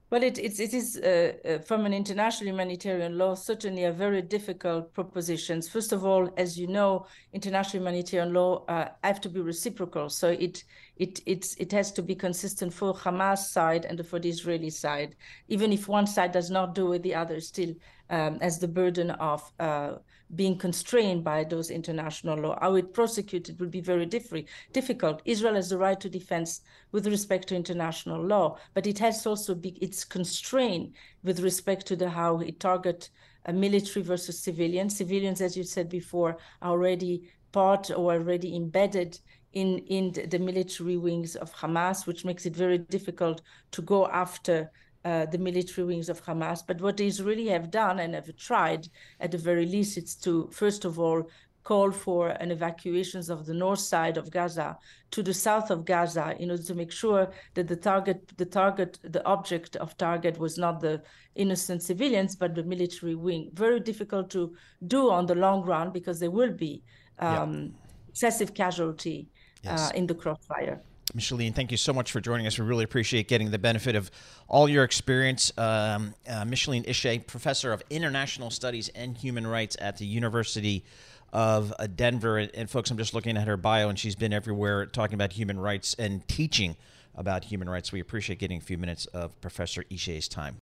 [0.09, 4.23] Well, it, it, it is, uh, uh, from an international humanitarian law, certainly a very
[4.23, 5.61] difficult proposition.
[5.61, 10.09] First of all, as you know, international humanitarian law uh, have to be reciprocal.
[10.09, 10.63] So it,
[10.97, 15.17] it, it, it has to be consistent for Hamas side and for the Israeli side.
[15.49, 17.75] Even if one side does not do it, the other still
[18.09, 19.95] um, has the burden of uh,
[20.35, 22.59] being constrained by those international law.
[22.61, 25.23] How it prosecuted would be very diff- difficult.
[25.25, 26.63] Israel has the right to defense
[26.93, 31.97] with respect to international law, but it has also be, it's constrained with respect to
[31.97, 33.11] the how it target
[33.47, 34.97] a military versus civilians.
[34.97, 39.19] Civilians, as you said before, are already part or already embedded
[39.53, 44.71] in in the military wings of Hamas, which makes it very difficult to go after
[45.07, 46.61] uh, the military wings of Hamas.
[46.67, 48.89] But what they really have done and have tried,
[49.21, 51.31] at the very least, it's to first of all
[51.63, 54.77] call for an evacuations of the north side of Gaza
[55.11, 58.99] to the south of Gaza in order to make sure that the target, the target,
[59.03, 61.03] the object of target was not the
[61.35, 63.51] innocent civilians, but the military wing.
[63.53, 64.55] Very difficult to
[64.87, 66.83] do on the long run because there will be
[67.19, 67.75] um,
[68.09, 69.29] excessive casualty
[69.63, 69.91] yes.
[69.91, 70.81] uh, in the crossfire.
[71.15, 72.59] Micheline, thank you so much for joining us.
[72.59, 74.11] We really appreciate getting the benefit of
[74.49, 75.53] all your experience.
[75.57, 80.85] Um, uh, Micheline Ishay, professor of international studies and human rights at the University
[81.33, 82.39] of uh, Denver.
[82.39, 85.33] And, and, folks, I'm just looking at her bio, and she's been everywhere talking about
[85.33, 86.77] human rights and teaching
[87.15, 87.93] about human rights.
[87.93, 90.59] We appreciate getting a few minutes of Professor Ishay's time.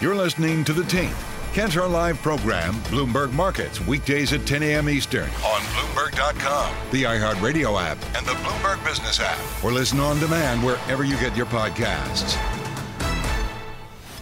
[0.00, 1.10] You're listening to The Tape,
[1.52, 4.88] Kantar Live program, Bloomberg Markets, weekdays at 10 a.m.
[4.88, 10.64] Eastern on Bloomberg.com, the iHeartRadio app, and the Bloomberg Business app, or listen on demand
[10.64, 12.36] wherever you get your podcasts.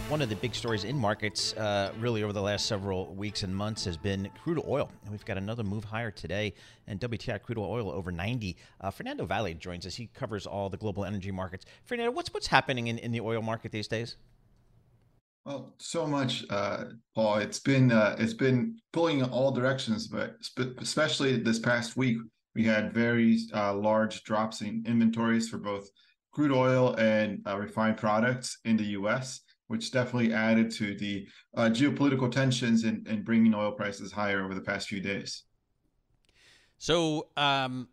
[0.09, 3.55] One of the big stories in markets, uh, really over the last several weeks and
[3.55, 4.89] months, has been crude oil.
[5.03, 6.55] And we've got another move higher today,
[6.87, 8.57] and WTI crude oil over 90.
[8.81, 9.93] Uh, Fernando Valle joins us.
[9.93, 11.65] He covers all the global energy markets.
[11.85, 14.15] Fernando, what's what's happening in, in the oil market these days?
[15.47, 16.83] Well, so much, uh,
[17.15, 17.37] Paul.
[17.37, 22.17] It's been uh, it's been pulling in all directions, but sp- especially this past week,
[22.53, 25.87] we had very uh, large drops in inventories for both
[26.33, 31.69] crude oil and uh, refined products in the U.S., which definitely added to the uh,
[31.69, 35.45] geopolitical tensions and, bringing oil prices higher over the past few days.
[36.77, 37.87] So, um,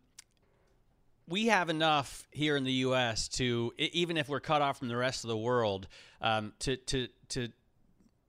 [1.27, 3.27] we have enough here in the U.S.
[3.29, 5.87] to, even if we're cut off from the rest of the world,
[6.21, 7.49] um, to to to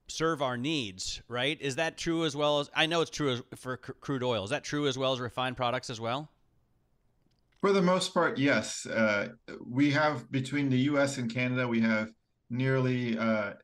[0.09, 1.23] serve our needs.
[1.29, 1.61] Right?
[1.61, 4.45] Is that true as well as I know it's true for crude oil?
[4.45, 6.31] Is that true as well as refined products as well?
[7.61, 8.87] For the most part, yes.
[8.87, 9.29] Uh,
[9.67, 11.19] we have between the U.S.
[11.19, 12.11] and Canada, we have
[12.51, 13.55] nearly uh,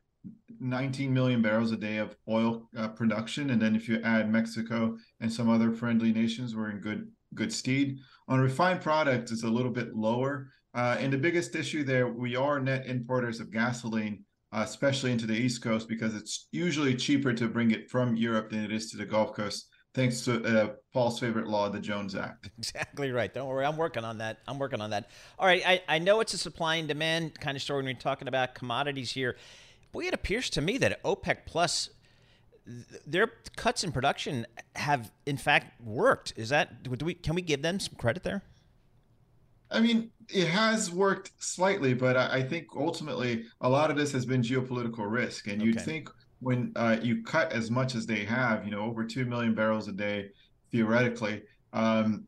[0.59, 4.97] 19 million barrels a day of oil uh, production, and then if you add Mexico
[5.19, 7.97] and some other friendly nations, we're in good good stead.
[8.27, 10.49] On refined products, it's a little bit lower.
[10.75, 14.23] Uh, and the biggest issue there, we are net importers of gasoline,
[14.61, 18.63] especially into the East Coast, because it's usually cheaper to bring it from Europe than
[18.63, 22.49] it is to the Gulf Coast, thanks to uh, Paul's favorite law, the Jones Act.
[22.57, 23.33] Exactly right.
[23.33, 24.39] Don't worry, I'm working on that.
[24.47, 25.09] I'm working on that.
[25.37, 27.99] All right, I, I know it's a supply and demand kind of story when we're
[27.99, 29.35] talking about commodities here.
[29.91, 31.89] Boy, it appears to me that OPEC Plus
[33.05, 36.33] their cuts in production have in fact worked.
[36.37, 38.41] Is that do we can we give them some credit there?
[39.73, 44.25] I mean, it has worked slightly, but I think ultimately a lot of this has
[44.25, 45.47] been geopolitical risk.
[45.47, 46.09] And you'd think
[46.39, 49.87] when uh, you cut as much as they have, you know, over two million barrels
[49.87, 50.29] a day,
[50.71, 52.25] theoretically, um,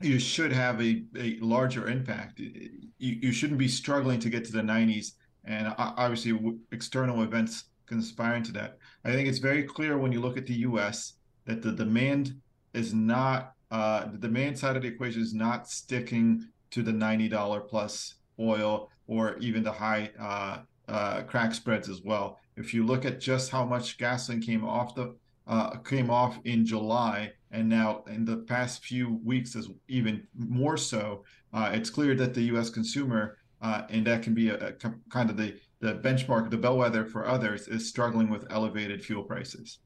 [0.00, 2.40] you should have a, a larger impact.
[2.40, 5.12] You, you shouldn't be struggling to get to the 90s.
[5.44, 6.38] And obviously,
[6.72, 8.78] external events conspiring to that.
[9.04, 11.14] I think it's very clear when you look at the U.S.
[11.46, 12.34] that the demand
[12.74, 17.28] is not uh, the demand side of the equation is not sticking to the ninety
[17.28, 20.58] dollar plus oil or even the high uh,
[20.88, 22.38] uh, crack spreads as well.
[22.56, 25.14] If you look at just how much gasoline came off the
[25.46, 30.76] uh, came off in July, and now in the past few weeks, is even more
[30.76, 31.24] so.
[31.52, 32.70] Uh, it's clear that the U.S.
[32.70, 34.72] consumer, uh, and that can be a, a
[35.10, 39.78] kind of the the benchmark, the bellwether for others, is struggling with elevated fuel prices.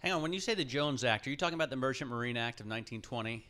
[0.00, 2.36] Hang on, when you say the Jones Act, are you talking about the Merchant Marine
[2.36, 3.46] Act of 1920?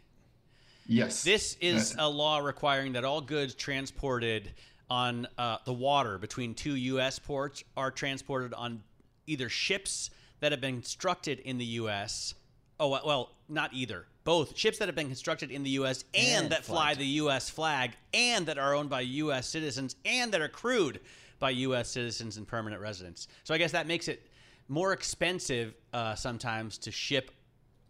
[0.86, 1.22] Yes.
[1.22, 4.50] This is a law requiring that all goods transported
[4.90, 7.18] on uh, the water between two U.S.
[7.18, 8.82] ports are transported on
[9.26, 12.34] either ships that have been constructed in the U.S.
[12.80, 14.06] Oh well, not either.
[14.24, 16.04] Both ships that have been constructed in the U.S.
[16.14, 17.00] and, And that fly flagged.
[17.00, 17.48] the U.S.
[17.50, 19.48] flag, and that are owned by U.S.
[19.48, 21.00] citizens, and that are crewed
[21.38, 21.88] by U.S.
[21.88, 23.28] citizens and permanent residents.
[23.44, 24.28] So I guess that makes it
[24.68, 27.30] more expensive uh, sometimes to ship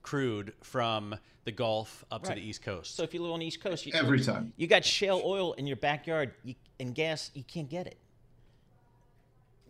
[0.03, 2.95] crude from the Gulf up to the East Coast.
[2.97, 4.53] So if you live on the East Coast, you, Every time.
[4.57, 7.99] you got shale oil in your backyard you, and gas, you can't get it.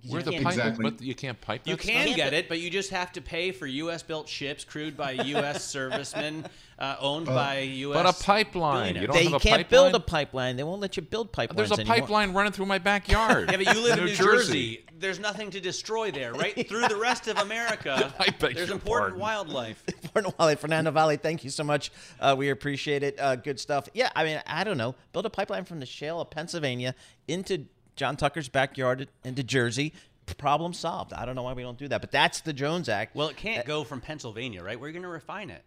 [0.04, 0.52] You Where the can't- pipe?
[0.54, 0.90] Exactly.
[0.90, 1.60] But you can't pipe.
[1.64, 2.16] You can stuff?
[2.16, 4.02] get it, but you just have to pay for U.S.
[4.02, 5.64] built ships crewed by U.S.
[5.64, 6.44] servicemen
[6.78, 8.02] uh, owned by U.S.
[8.02, 8.96] But a pipeline.
[8.96, 9.70] You don't They have a can't pipeline?
[9.70, 10.56] build a pipeline.
[10.56, 11.96] They won't let you build pipelines There's a anymore.
[11.98, 13.50] pipeline running through my backyard.
[13.52, 14.84] Yeah, but you live in New Jersey.
[14.98, 16.54] There's nothing to destroy there, right?
[16.68, 19.18] Through the rest of America, I beg there's important pardon.
[19.18, 19.82] wildlife.
[20.12, 21.90] Fernando Valle, Fernando Valle, thank you so much.
[22.20, 23.18] Uh, we appreciate it.
[23.18, 23.88] Uh, good stuff.
[23.94, 24.94] Yeah, I mean, I don't know.
[25.12, 26.94] Build a pipeline from the shale of Pennsylvania
[27.26, 27.64] into
[27.96, 29.92] John Tucker's backyard into Jersey.
[30.38, 31.12] Problem solved.
[31.12, 33.14] I don't know why we don't do that, but that's the Jones Act.
[33.14, 34.78] Well, it can't go from Pennsylvania, right?
[34.78, 35.62] Where are you going to refine it?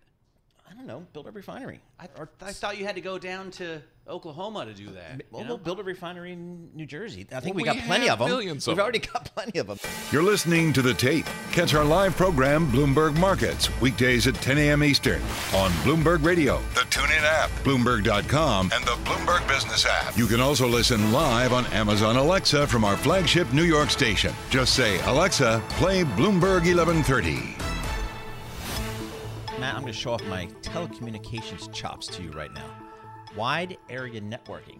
[0.70, 1.06] I don't know.
[1.14, 1.80] Build a refinery.
[2.00, 2.08] I,
[2.42, 5.24] I thought you had to go down to Oklahoma to do that.
[5.32, 5.56] Well, you know?
[5.56, 7.26] we'll build a refinery in New Jersey.
[7.32, 8.38] I think Well, we got we plenty have of them.
[8.38, 8.84] millions We've of 'em.
[8.84, 9.80] already got plenty of them.
[10.12, 11.26] You're listening to The Tape.
[11.52, 14.84] Catch our live program, Bloomberg Markets, weekdays at 10 a.m.
[14.84, 15.22] Eastern
[15.56, 20.16] on Bloomberg Radio, the TuneIn app, Bloomberg.com, and the Bloomberg Business app.
[20.16, 24.34] You can also listen live on Amazon Alexa from our flagship New York station.
[24.52, 27.56] Just say, Alexa, play Bloomberg 1130.
[29.60, 32.70] Matt, I'm going to show off my telecommunications chops to you right now.
[33.36, 34.80] Wide area networking.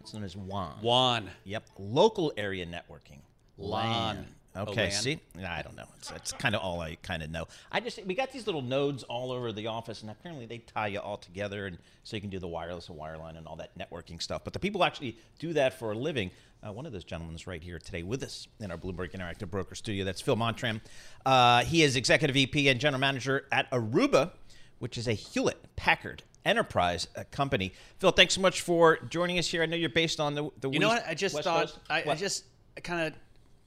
[0.00, 0.76] It's known as WAN.
[0.82, 1.28] WAN.
[1.44, 1.64] Yep.
[1.78, 3.18] Local area networking.
[3.58, 4.26] LAN.
[4.56, 4.90] Okay, LAN?
[4.92, 5.20] see?
[5.46, 5.84] I don't know.
[5.98, 7.46] It's, it's kind of all I kind of know.
[7.70, 10.86] I just we got these little nodes all over the office, and apparently they tie
[10.88, 13.76] you all together, and so you can do the wireless and wireline and all that
[13.78, 14.44] networking stuff.
[14.44, 16.30] But the people actually do that for a living.
[16.66, 19.50] Uh, one of those gentlemen is right here today with us in our Bloomberg Interactive
[19.50, 20.04] Broker Studio.
[20.04, 20.80] That's Phil Mottram.
[21.24, 24.32] Uh, he is executive VP and general manager at Aruba,
[24.78, 27.72] which is a Hewlett Packard enterprise uh, company.
[27.98, 29.62] Phil, thanks so much for joining us here.
[29.62, 31.04] I know you're based on the the You know what?
[31.06, 31.78] I just West thought.
[31.88, 32.44] I, I just
[32.82, 33.14] kind of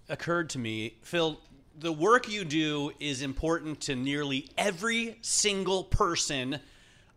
[0.09, 1.39] occurred to me, Phil.
[1.79, 6.59] The work you do is important to nearly every single person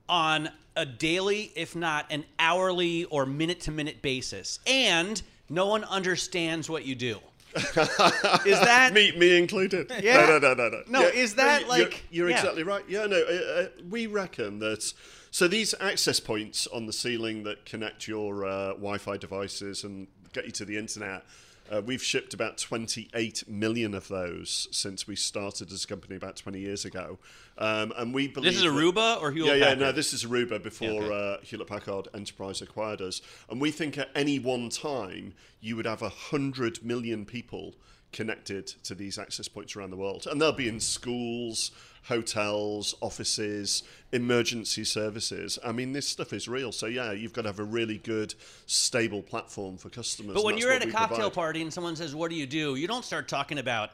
[0.08, 5.84] on a daily, if not an hourly or minute to minute basis, and no one
[5.84, 7.18] understands what you do.
[7.54, 9.90] Is that me, me included?
[10.02, 10.26] Yeah.
[10.26, 10.82] No, no, no, no, no.
[10.88, 12.36] No, is that you- like- You're, you're yeah.
[12.36, 12.84] exactly right.
[12.88, 13.16] Yeah, no.
[13.22, 14.92] Uh, uh, we reckon that.
[15.30, 20.46] So these access points on the ceiling that connect your uh, Wi-Fi devices and get
[20.46, 21.24] you to the internet.
[21.70, 26.36] Uh, we've shipped about 28 million of those since we started as a company about
[26.36, 27.18] 20 years ago,
[27.58, 30.62] um, and we believe This is Aruba or Hewlett Yeah, yeah, no, this is Aruba
[30.62, 31.34] before Yeah, okay.
[31.34, 35.86] uh, Hewlett Packard Enterprise acquired us, and we think at any one time you would
[35.86, 37.74] have a hundred million people
[38.14, 41.70] connected to these access points around the world, and they'll be in schools,
[42.04, 45.58] hotels, offices, emergency services.
[45.64, 46.72] I mean, this stuff is real.
[46.72, 48.34] So yeah, you've got to have a really good,
[48.66, 50.34] stable platform for customers.
[50.34, 51.34] But when you're at a cocktail provide.
[51.34, 53.90] party and someone says, "What do you do?" You don't start talking about,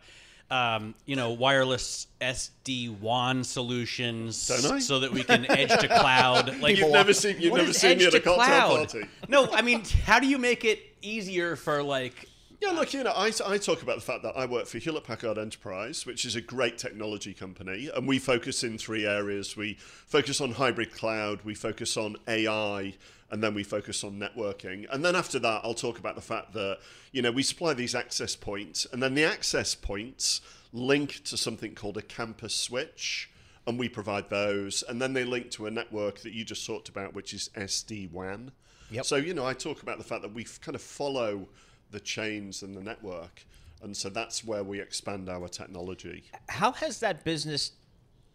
[0.51, 6.57] um, you know, wireless SD WAN solutions, so that we can edge to cloud.
[6.61, 8.91] Like You've never seen- you've never seen me at a cocktail cloud?
[8.91, 9.07] party.
[9.29, 12.27] No, I mean, how do you make it easier for like?
[12.61, 15.05] Yeah, look, you know, I, I talk about the fact that I work for Hewlett
[15.05, 19.57] Packard Enterprise, which is a great technology company, and we focus in three areas.
[19.57, 22.93] We focus on hybrid cloud, we focus on AI,
[23.31, 24.87] and then we focus on networking.
[24.91, 26.81] And then after that, I'll talk about the fact that,
[27.13, 30.43] you know, we supply these access points, and then the access points
[30.75, 33.31] link to something called a campus switch,
[33.67, 36.91] and we provide those, and then they link to a network that you just talked
[36.91, 38.53] about, which is SD WAN.
[38.91, 39.07] Yep.
[39.07, 41.49] So, you know, I talk about the fact that we kind of follow
[41.91, 43.45] the chains and the network.
[43.83, 46.25] And so that's where we expand our technology.
[46.49, 47.73] How has that business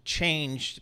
[0.04, 0.82] changed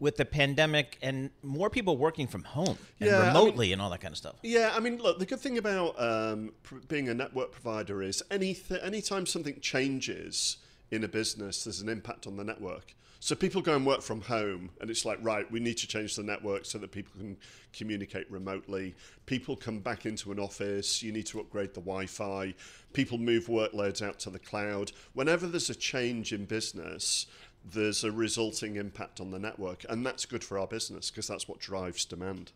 [0.00, 3.82] with the pandemic and more people working from home and Yeah, I mean- remotely and
[3.82, 4.36] all that kind of stuff?
[4.42, 8.22] Yeah, I mean, look, the good thing about um, pr- being a network provider is
[8.30, 10.58] any anytime something changes
[10.92, 12.94] in a business, there's an impact on the network.
[13.20, 16.14] So people go and work from home, and it's like, right, we need to change
[16.14, 17.36] the network so that people can
[17.72, 18.94] communicate remotely.
[19.26, 22.54] People come back into an office, you need to upgrade the Wi Fi.
[22.92, 24.92] People move workloads out to the cloud.
[25.14, 27.26] Whenever there's a change in business,
[27.64, 31.48] there's a resulting impact on the network, and that's good for our business because that's
[31.48, 32.52] what drives demand.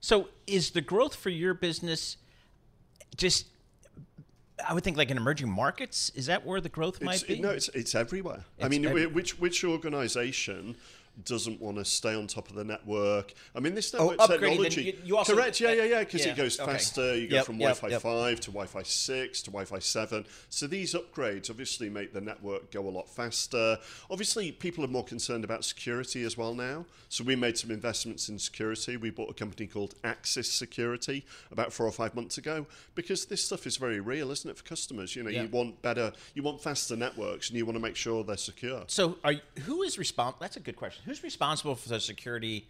[0.00, 2.16] So, is the growth for your business
[3.16, 3.46] just?
[4.68, 6.10] I would think like in emerging markets.
[6.14, 7.38] Is that where the growth might It's, be?
[7.40, 8.44] No, it's it's everywhere.
[8.60, 10.76] I mean, every- which which organisation
[11.24, 13.32] doesn't want to stay on top of the network.
[13.54, 14.82] I mean, this Oh, network the- technology.
[14.82, 15.60] you- you also- correct?
[15.60, 16.00] Yeah, yeah, yeah.
[16.00, 16.72] Because yeah, it goes okay.
[16.72, 17.16] faster.
[17.16, 18.02] You go Yep, from yep, Wi-Fi yep.
[18.02, 20.26] 5 to Wi-Fi 6 to Wi-Fi 7.
[20.48, 23.78] So these upgrades obviously make the network go a lot faster.
[24.10, 26.86] Obviously, people are more concerned about security as well now.
[27.08, 28.96] So we made some investments in security.
[28.96, 33.44] We bought a company called Axis Security about four or five months ago because this
[33.44, 35.16] stuff is very real, isn't it, for customers?
[35.16, 38.22] You know, you want better, you want faster networks, and you want to make sure
[38.22, 38.84] they're secure.
[38.86, 40.38] So, are who is responsible?
[40.40, 41.02] That's a good question.
[41.10, 42.68] Who's responsible for the security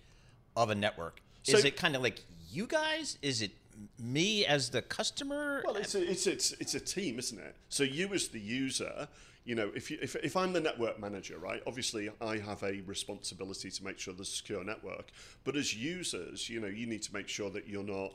[0.57, 1.21] of a network?
[1.47, 3.19] Is it kind of like you guys?
[3.21, 3.51] Is it
[3.99, 5.63] me as the customer?
[5.63, 7.55] Well, it's a, it's, it's, it's a team, isn't it?
[7.69, 9.09] So you as the user,
[9.45, 12.81] you know, if, you, if, if I'm the network manager, right, obviously I have a
[12.87, 15.09] responsibility to make sure there's a secure network.
[15.45, 18.15] But as users, you know, you need to make sure that you're not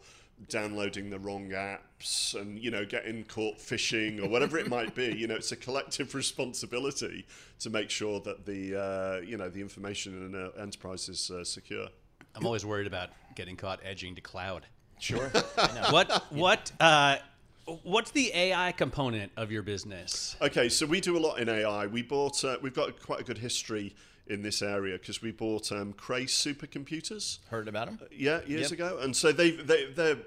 [0.50, 5.16] downloading the wrong apps and, you know, getting caught phishing or whatever it might be.
[5.16, 7.26] You know, it's a collective responsibility
[7.60, 11.32] to make sure that the, uh, you know, the information in an uh, enterprise is
[11.32, 11.88] uh, secure.
[12.36, 14.66] I'm always worried about getting caught edging to cloud.
[15.00, 15.28] Sure.
[15.90, 17.18] what what uh,
[17.84, 20.36] what's the AI component of your business?
[20.42, 21.88] Okay, so we do a lot in AI.
[21.88, 23.96] We bought, uh, we've got quite a good history
[24.28, 27.40] in this area because we bought um, Cray supercomputers.
[27.50, 28.00] Heard about them?
[28.12, 28.72] Yeah, years Yep.
[28.72, 30.18] ago, and so they they they're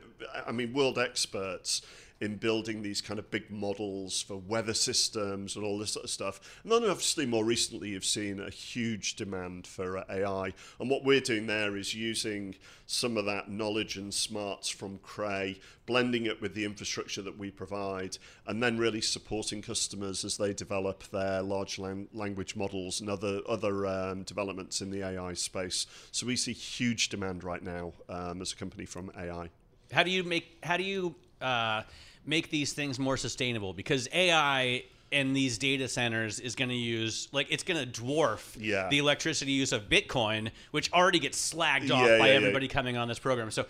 [0.47, 1.83] I mean world experts
[2.21, 6.11] in building these kind of big models for weather systems and all this sort of
[6.11, 6.61] stuff.
[6.63, 11.05] And then obviously more recently you've seen a huge demand for uh, AI, and what
[11.05, 12.57] we're doing there is using
[12.87, 17.51] some of that knowledge and smarts from Cray, blending it with the infrastructure that we
[17.51, 18.17] provide,
[18.47, 23.41] and then really supporting customers as they develop their large lang- language models and other
[23.49, 25.87] other um, developments in the AI space.
[26.11, 29.51] So we see huge demand right now um, as a company from AI.
[29.93, 31.83] How do you make how do you uh,
[32.27, 33.73] make these things more sustainable?
[33.73, 38.55] Because AI and these data centers is going to use like it's going to dwarf
[38.61, 38.89] Yeah.
[38.91, 42.97] the electricity use of Bitcoin, which already gets slagged off Yeah, by yeah, everybody coming
[42.99, 43.51] on this program.
[43.51, 43.65] So,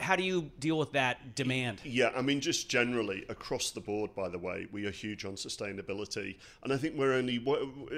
[0.00, 1.80] how do you deal with that demand?
[1.84, 5.34] Yeah, I mean, just generally across the board, by the way, we are huge on
[5.34, 6.36] sustainability.
[6.62, 7.36] And I think we're only,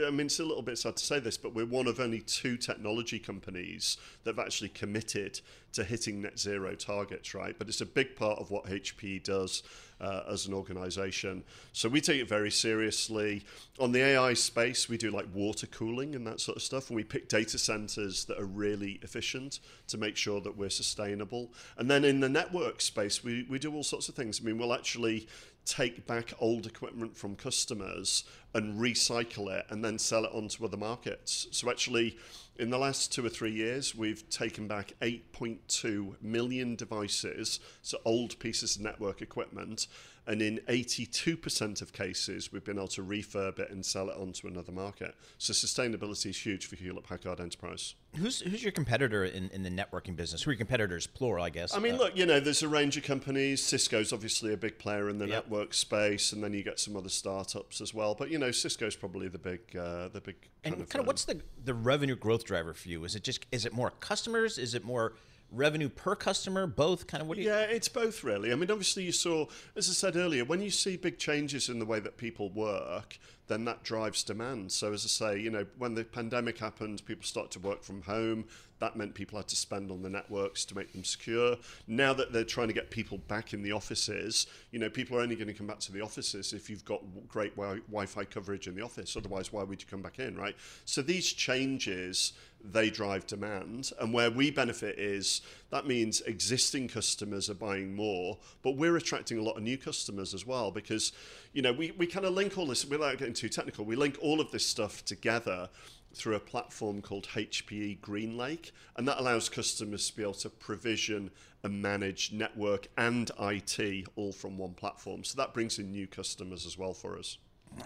[0.06, 2.20] I mean, it's a little bit sad to say this, but we're one of only
[2.20, 5.40] two technology companies that have actually committed
[5.72, 7.56] to hitting net zero targets, right?
[7.58, 9.62] But it's a big part of what HPE does
[10.02, 11.44] uh, as an organization.
[11.72, 13.44] So we take it very seriously.
[13.78, 16.90] On the AI space, we do like water cooling and that sort of stuff.
[16.90, 21.52] And we pick data centers that are really efficient to make sure that we're sustainable.
[21.78, 24.40] And then in the network space, we, we do all sorts of things.
[24.40, 25.28] I mean, we'll actually
[25.64, 28.24] take back old equipment from customers
[28.54, 31.46] and recycle it and then sell it onto other markets.
[31.52, 32.16] So actually,
[32.56, 38.38] in the last two or three years, we've taken back 8.2 million devices, so old
[38.38, 39.86] pieces of network equipment,
[40.26, 44.46] and in 82% of cases, we've been able to refurb it and sell it onto
[44.46, 45.14] another market.
[45.38, 47.94] So sustainability is huge for Hewlett Packard Enterprise.
[48.16, 50.42] Who's who's your competitor in, in the networking business?
[50.42, 51.06] Who are your competitors?
[51.06, 51.74] Plural, I guess.
[51.74, 53.62] I mean, Uh, look, you know, there's a range of companies.
[53.62, 57.08] Cisco's obviously a big player in the network space, and then you get some other
[57.08, 58.14] startups as well.
[58.14, 60.88] But you know, Cisco's probably the big, uh, the big and kind of.
[60.90, 63.02] kind of um, what's the the revenue growth driver for you?
[63.04, 64.58] Is it just is it more customers?
[64.58, 65.14] Is it more
[65.52, 66.66] revenue per customer?
[66.66, 67.06] Both?
[67.06, 67.48] Kind of what do you?
[67.48, 68.52] Yeah, it's both really.
[68.52, 69.46] I mean, obviously, you saw,
[69.76, 73.18] as I said earlier, when you see big changes in the way that people work,
[73.48, 74.72] then that drives demand.
[74.72, 78.02] So, as I say, you know, when the pandemic happened, people started to work from
[78.02, 78.46] home.
[78.78, 81.56] That meant people had to spend on the networks to make them secure.
[81.86, 85.20] Now that they're trying to get people back in the offices, you know, people are
[85.20, 88.66] only going to come back to the offices if you've got great wi- Wi-Fi coverage
[88.66, 89.16] in the office.
[89.16, 90.56] Otherwise, why would you come back in, right?
[90.84, 92.32] So these changes
[92.64, 93.90] they drive demand.
[94.00, 95.40] And where we benefit is
[95.70, 100.34] that means existing customers are buying more, but we're attracting a lot of new customers
[100.34, 101.12] as well because,
[101.52, 104.18] you know, we, we kind of link all this, without getting too technical, we link
[104.20, 105.68] all of this stuff together
[106.14, 111.30] through a platform called HPE GreenLake, and that allows customers to be able to provision
[111.62, 115.24] and manage network and IT all from one platform.
[115.24, 117.38] So that brings in new customers as well for us.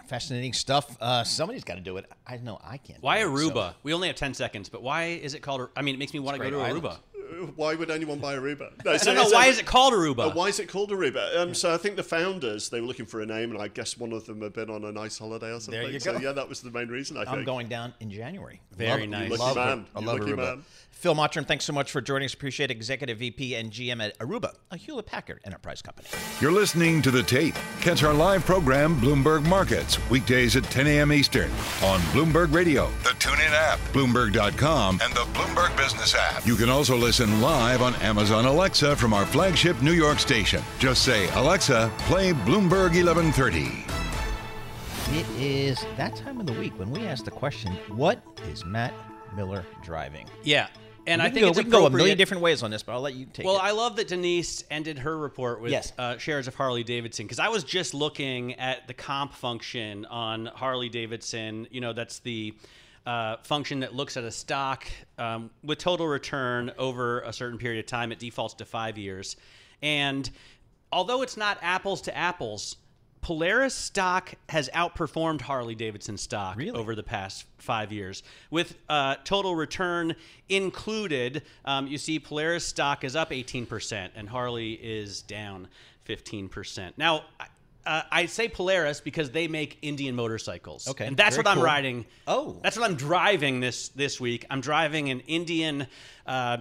[0.07, 0.97] Fascinating stuff.
[1.01, 2.09] Uh, somebody's got to do it.
[2.25, 3.01] I know I can't.
[3.01, 3.73] Why do it, so- Aruba?
[3.83, 5.69] We only have 10 seconds, but why is it called?
[5.75, 6.63] I mean, it makes me want to go to Aruba.
[6.63, 6.85] island.
[6.87, 8.71] Uh, Why would anyone buy Aruba?
[8.87, 9.29] I so don't know.
[9.35, 10.27] Why a- is it called Aruba?
[10.27, 11.35] Uh, why is it called Aruba?
[11.37, 13.97] Um, so I think the founders they were looking for a name, and I guess
[13.97, 15.73] one of them had been on a nice holiday or something.
[15.81, 17.17] There you So yeah, that was the main reason.
[17.17, 17.45] I I'm think.
[17.45, 18.61] going down in January.
[18.71, 19.29] Very Love- nice.
[19.31, 19.85] Lucky Love, man.
[19.93, 20.37] I love Aruba.
[20.37, 20.63] man.
[20.97, 22.33] Phil Mottram, thanks so much for joining us.
[22.33, 22.71] Appreciate.
[22.71, 26.07] Executive VP and GM at Aruba, a Hewlett Packard enterprise company.
[26.41, 27.53] You're listening to The Tape.
[27.81, 31.13] Catch our live program, Bloomberg Markets, weekdays at 10 a.m.
[31.13, 31.51] Eastern
[31.83, 36.45] on Bloomberg Radio, the TuneIn app, Bloomberg.com, and the Bloomberg Business app.
[36.47, 40.63] You can also listen live on Amazon Alexa from our flagship New York station.
[40.79, 43.85] Just say, Alexa, play Bloomberg 1130.
[45.17, 48.93] It is that time of the week when we ask the question, what is Matt
[49.35, 50.25] Miller driving.
[50.43, 50.67] Yeah.
[51.07, 52.91] And I think go, it's we can go a million different ways on this, but
[52.91, 53.63] I'll let you take well, it.
[53.63, 55.93] I love that Denise ended her report with Yes.
[55.97, 60.47] uh, shares of Harley Davidson because I was just looking at the comp function on
[60.47, 61.67] Harley Davidson.
[61.71, 62.53] You know, that's the
[63.05, 64.85] uh, function that looks at a stock
[65.17, 68.11] um, with total return over a certain period of time.
[68.11, 69.37] It defaults to five years.
[69.81, 70.29] And
[70.91, 72.75] although it's not apples to apples,
[73.27, 78.23] Polaris stock has outperformed Harley Davidson stock over the past five years.
[78.51, 80.15] With uh, total return
[80.47, 85.67] included, um, you see Polaris stock is up 18% and Harley is down
[86.07, 86.93] 15%.
[86.95, 87.25] Now,
[87.85, 90.87] uh, I say Polaris because they make Indian motorcycles.
[90.87, 91.65] Okay, And that's what I'm cool.
[91.65, 92.05] riding.
[92.27, 92.55] Oh.
[92.63, 94.45] That's what I'm driving this, this week.
[94.49, 95.87] I'm driving an Indian
[96.25, 96.59] uh,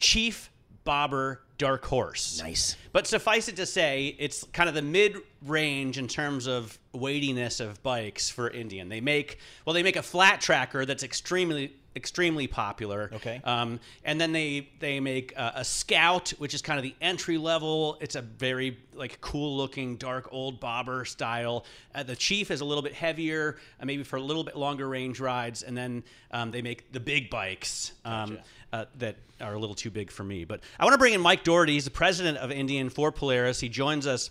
[0.00, 0.50] Chief
[0.82, 2.40] Bobber Dark Horse.
[2.42, 2.74] Nice.
[2.90, 7.60] But suffice it to say, it's kind of the mid range in terms of weightiness
[7.60, 8.88] of bikes for Indian.
[8.88, 13.10] They make well, they make a flat tracker that's extremely extremely popular.
[13.12, 13.40] Okay.
[13.44, 17.38] Um, and then they they make a, a Scout, which is kind of the entry
[17.38, 17.98] level.
[18.00, 21.64] It's a very like cool looking dark old bobber style.
[21.94, 24.88] Uh, the Chief is a little bit heavier, uh, maybe for a little bit longer
[24.88, 25.62] range rides.
[25.62, 27.92] And then um, they make the big bikes.
[28.04, 28.38] Um,
[28.72, 30.44] uh, that are a little too big for me.
[30.44, 31.72] But I want to bring in Mike Dougherty.
[31.72, 33.58] He's the president of Indian for Polaris.
[33.58, 34.30] He joins us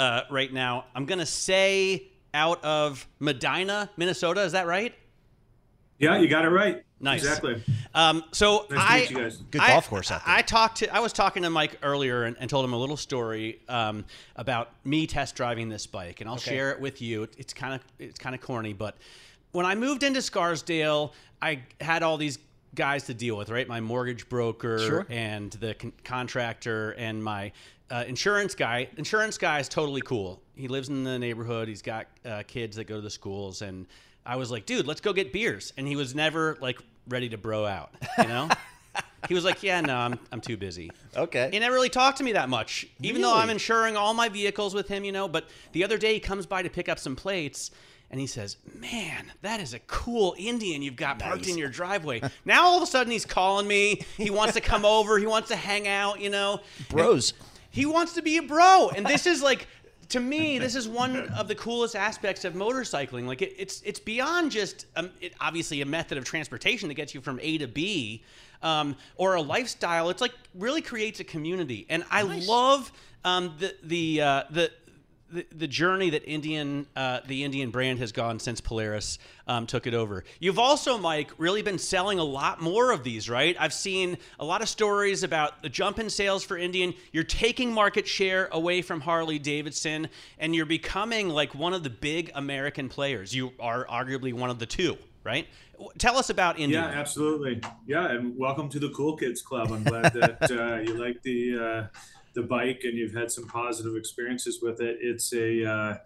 [0.00, 0.86] uh, right now.
[0.96, 4.42] I'm going to say out of Medina, Minnesota.
[4.42, 4.94] Is that right?
[6.02, 6.82] Yeah, you got it right.
[7.00, 7.22] Nice.
[7.22, 7.62] Exactly.
[7.94, 9.36] Um, so Nice to I, meet you guys.
[9.50, 10.34] Good I- golf course out there.
[10.34, 12.96] I talked to, I was talking to Mike earlier and, and told him a little
[12.96, 14.04] story um,
[14.36, 16.50] about me test driving this bike, and I'll Okay.
[16.56, 17.22] share it with you.
[17.24, 18.96] It- It's kind of, it's kind of corny, but
[19.52, 22.38] when I moved into Scarsdale, I had all these
[22.74, 23.68] guys to deal with, right?
[23.68, 25.06] My mortgage broker Sure.
[25.10, 27.52] and the con- contractor and my
[27.90, 28.88] uh, insurance guy.
[28.96, 30.40] Insurance guy is totally cool.
[30.56, 31.68] He lives in the neighborhood.
[31.68, 33.86] He's got uh, kids that go to the schools, and
[34.24, 35.72] I was like, dude, let's go get beers.
[35.76, 38.48] And he was never like ready to bro out, you know.
[39.28, 40.90] he was like, yeah, no, I'm I'm too busy.
[41.16, 41.48] Okay.
[41.52, 44.74] He never really talked to me that much, even though I'm insuring all my vehicles
[44.74, 45.28] with him, you know.
[45.28, 47.70] But the other day he comes by to pick up some plates.
[48.10, 52.20] And he says, "Man, that is a cool Indian you've got parked in your driveway."
[52.44, 54.02] now all of a sudden he's calling me.
[54.18, 55.18] He wants to come over.
[55.18, 56.20] He wants to hang out.
[56.20, 56.60] You know,
[56.90, 57.32] Bros.
[57.70, 59.66] he wants to be a bro, and this is like,
[60.12, 63.26] to me, this is one of the coolest aspects of motorcycling.
[63.26, 67.14] Like, it, it's it's beyond just um, it, obviously a method of transportation that gets
[67.14, 68.22] you from A to B,
[68.62, 70.10] um, or a lifestyle.
[70.10, 72.92] It's like really creates a community, and I love
[73.24, 74.70] um, the the uh, the.
[75.32, 79.94] The, journey that Indian uh, the Indian brand has gone since Polaris um, took it
[79.94, 80.24] over.
[80.40, 83.56] You've also, Mike, really been selling a lot more of these, right?
[83.58, 86.92] I've seen a lot of stories about the jump in sales for Indian.
[87.12, 90.08] You're taking market share away from Harley Davidson,
[90.38, 93.34] and you're becoming like one of the big American players.
[93.34, 95.46] You are arguably one of the two, right?
[95.98, 96.84] Tell us about Indian.
[96.84, 97.60] Yeah, absolutely.
[97.86, 99.72] Yeah, and welcome to the Cool Kids Club.
[99.72, 101.86] I'm glad that uh, you like the uh,
[102.34, 104.98] the bike and you've had some positive experiences with it.
[105.00, 105.96] It's a uh,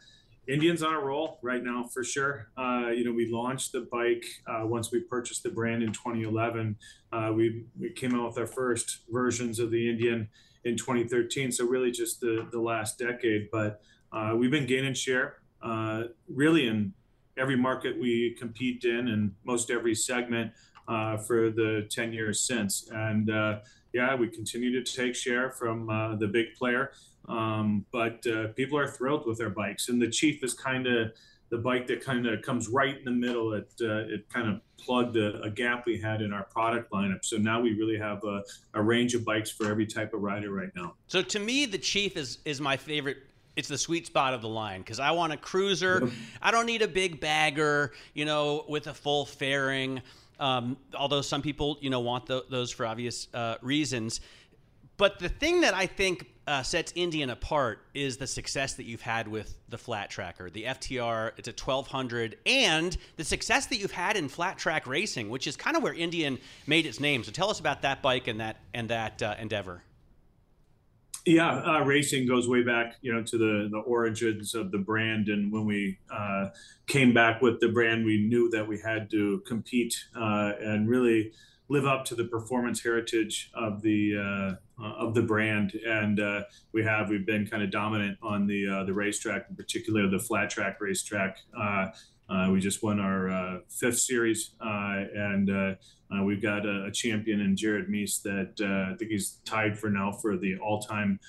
[0.48, 2.48] Indians on a roll right now for sure.
[2.56, 6.76] Uh, you know, we launched the bike uh, once we purchased the brand in 2011.
[7.12, 10.28] Uh, we we came out with our first versions of the Indian
[10.64, 11.50] in 2013.
[11.50, 13.80] So really just the the last decade, but
[14.12, 16.92] uh, we've been gaining share uh, really in
[17.36, 20.52] every market we compete in and most every segment
[21.26, 22.88] for the 10 years since.
[22.92, 23.28] And
[23.96, 26.92] yeah, we continue to take share from uh, the big player.
[27.28, 29.88] Um, but uh, people are thrilled with their bikes.
[29.88, 31.12] And the Chief is kind of
[31.48, 33.54] the bike that kind of comes right in the middle.
[33.54, 37.24] It, uh, it kind of plugged a, a gap we had in our product lineup.
[37.24, 38.42] So now we really have a,
[38.74, 40.94] a range of bikes for every type of rider right now.
[41.06, 43.18] So to me, the Chief is is my favorite.
[43.56, 46.10] It's the sweet spot of the line because I want a cruiser.
[46.42, 50.02] I don't need a big bagger, you know, with a full fairing.
[50.38, 54.20] Um, although some people, you know, want tho- those for obvious uh, reasons.
[54.96, 59.02] But the thing that I think uh, sets Indian apart is the success that you've
[59.02, 61.32] had with the flat tracker, the FTR.
[61.36, 65.56] It's a 1200, and the success that you've had in flat track racing, which is
[65.56, 67.24] kind of where Indian made its name.
[67.24, 69.82] So tell us about that bike and that and that uh, endeavor.
[71.26, 75.28] Yeah, uh, racing goes way back, you know, to the the origins of the brand.
[75.28, 76.50] And when we uh,
[76.86, 81.32] came back with the brand, we knew that we had to compete uh, and really
[81.68, 85.72] live up to the performance heritage of the uh, uh, of the brand.
[85.84, 90.08] And uh, we have we've been kind of dominant on the the racetrack, in particular
[90.08, 91.38] the flat track racetrack.
[92.28, 95.74] Uh, we just won our uh, fifth series, uh, and uh,
[96.12, 99.78] uh, we've got a, a champion in Jared Mees that uh, I think he's tied
[99.78, 101.20] for now for the all-time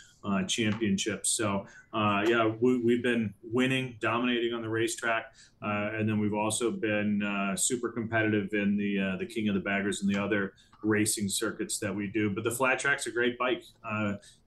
[0.48, 1.30] championships.
[1.30, 5.32] So yeah, we, have been winning, dominating on the racetrack,
[5.62, 7.22] and then we've also been
[7.56, 11.96] super competitive in the the King of the Baggers and the other racing circuits that
[11.96, 12.30] we do.
[12.30, 13.64] But the flat track's a great bike.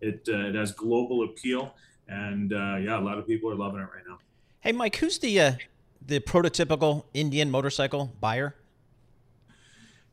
[0.00, 1.74] It it has global appeal,
[2.08, 4.18] and yeah, a lot of people are loving it right now.
[4.60, 5.56] Hey, Mike, who's the
[6.04, 8.54] the prototypical Indian motorcycle buyer?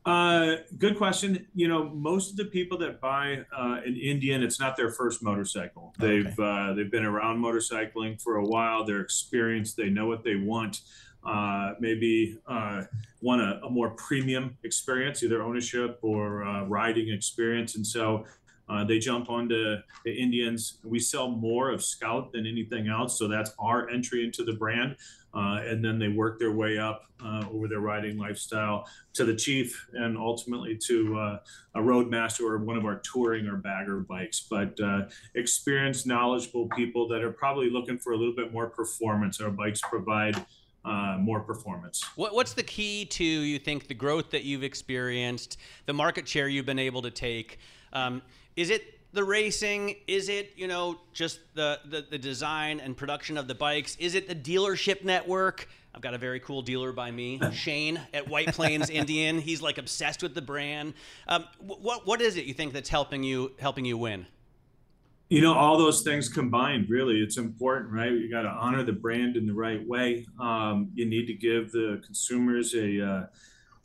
[0.07, 1.45] Uh, good question.
[1.53, 5.21] You know, most of the people that buy uh, an Indian, it's not their first
[5.21, 5.93] motorcycle.
[5.99, 8.85] They've uh, they've been around motorcycling for a while.
[8.85, 9.75] They're experienced.
[9.75, 10.79] They know what they want.
[11.25, 12.83] Uh, maybe uh,
[13.21, 18.23] want a, a, more premium experience, either ownership or uh, riding experience, and so
[18.69, 20.79] uh, they jump onto the Indians.
[20.83, 24.97] We sell more of Scout than anything else, so that's our entry into the brand.
[25.33, 29.35] Uh, and then they work their way up uh, over their riding lifestyle to the
[29.35, 31.39] Chief and ultimately to uh,
[31.75, 34.47] a Roadmaster or one of our touring or bagger bikes.
[34.49, 35.01] But uh,
[35.35, 39.39] experienced, knowledgeable people that are probably looking for a little bit more performance.
[39.39, 40.43] Our bikes provide
[40.83, 42.03] uh, more performance.
[42.15, 46.47] What, what's the key to you think the growth that you've experienced, the market share
[46.47, 47.59] you've been able to take?
[47.93, 48.21] Um,
[48.57, 49.95] is it the racing?
[50.07, 53.95] Is it, you know, just the, the, the design and production of the bikes?
[53.97, 55.69] Is it the dealership network?
[55.95, 59.39] I've got a very cool dealer by me, Shane at White Plains Indian.
[59.39, 60.95] He's like obsessed with the brand.
[61.27, 64.25] Um, what what is it you think that's helping you helping you win?
[65.29, 68.11] You know, all those things combined, really, it's important, right?
[68.11, 70.25] You got to honor the brand in the right way.
[70.39, 73.25] Um, you need to give the consumers a uh,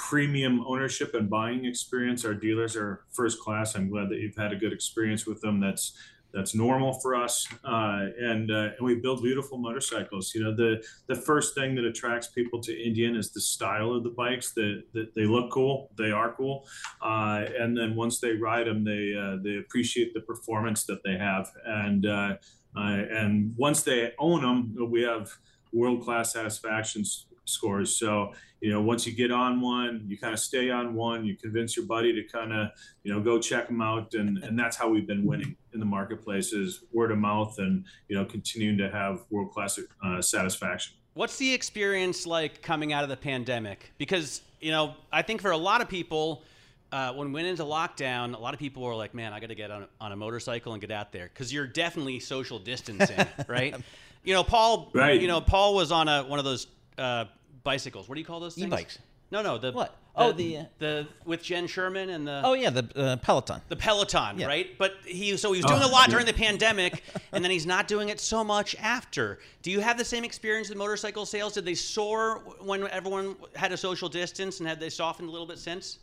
[0.09, 2.25] premium ownership and buying experience.
[2.25, 3.77] Our dealers are first class.
[3.77, 5.61] I'm glad that you've had a good experience with them.
[5.61, 5.97] That's
[6.35, 10.35] that's normal for us, uh, and uh, and we build beautiful motorcycles.
[10.35, 14.03] You know, the the first thing that attracts people to Indian is the style of
[14.03, 14.53] the bikes.
[14.55, 16.67] That that they look cool, they are cool,
[17.03, 21.17] uh, and then once they ride them, they uh, they appreciate the performance that they
[21.19, 22.37] have, and uh,
[22.77, 25.31] uh, and once they own them, we have
[25.73, 27.05] world class satisfaction
[27.53, 27.97] scores.
[27.97, 28.33] So
[28.63, 31.25] you know, once you get on one, you kind of stay on one.
[31.25, 32.69] You convince your buddy to kind of,
[33.03, 35.87] you know, go check them out, and and that's how we've been winning in the
[35.87, 40.95] marketplace is word of mouth, and you know, continuing to have world class uh, satisfaction.
[41.15, 43.93] What's the experience like coming out of the pandemic?
[43.99, 46.45] Because you know, I think for a lot of people.
[46.93, 49.47] Uh, when we went into lockdown, a lot of people were like, "Man, I got
[49.47, 53.27] to get on, on a motorcycle and get out there," because you're definitely social distancing,
[53.49, 53.75] right?
[54.25, 54.91] You know, Paul.
[54.93, 55.19] Right.
[55.19, 56.67] You know, Paul was on a one of those
[56.99, 57.25] uh,
[57.65, 58.09] bicycles.
[58.09, 58.67] What do you call those things?
[58.67, 58.99] E-bikes.
[59.31, 59.59] No, no.
[59.59, 59.97] The what?
[60.15, 63.77] The, oh, the the with Jen Sherman and the oh yeah the uh, Peloton the
[63.77, 64.47] Peloton yeah.
[64.47, 66.11] right but he so he was doing oh, a lot yeah.
[66.11, 67.03] during the pandemic
[67.33, 70.69] and then he's not doing it so much after do you have the same experience
[70.69, 74.91] in motorcycle sales did they soar when everyone had a social distance and had they
[74.91, 76.01] softened a little bit since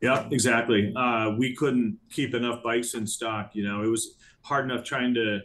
[0.00, 4.64] yeah exactly uh, we couldn't keep enough bikes in stock you know it was hard
[4.64, 5.38] enough trying to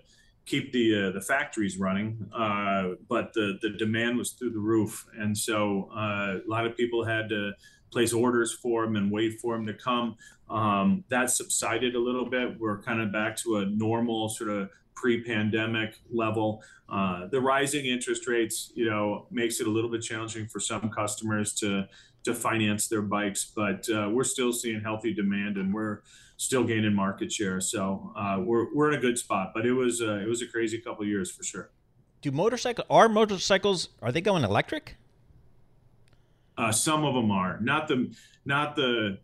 [0.52, 5.08] keep the uh, the factories running, uh, but the the demand was through the roof,
[5.18, 7.54] and so uh, a lot of people had to
[7.92, 10.16] place orders for them and wait for them to come.
[10.50, 12.60] Um, that subsided a little bit.
[12.60, 16.62] We're kind of back to a normal sort of pre-pandemic level.
[16.90, 20.90] Uh, the rising interest rates, you know, makes it a little bit challenging for some
[20.90, 21.88] customers to
[22.24, 26.02] to finance their bikes, but uh, we're still seeing healthy demand, and we're
[26.42, 27.62] still gaining market share.
[27.62, 29.52] So uh, we're we're in a good spot.
[29.54, 31.70] But it was uh, it was a crazy couple years for sure.
[32.22, 34.98] Do motorcycle are motorcycles are they going electric?
[36.58, 38.14] Uh, some of them are not the
[38.46, 39.20] not the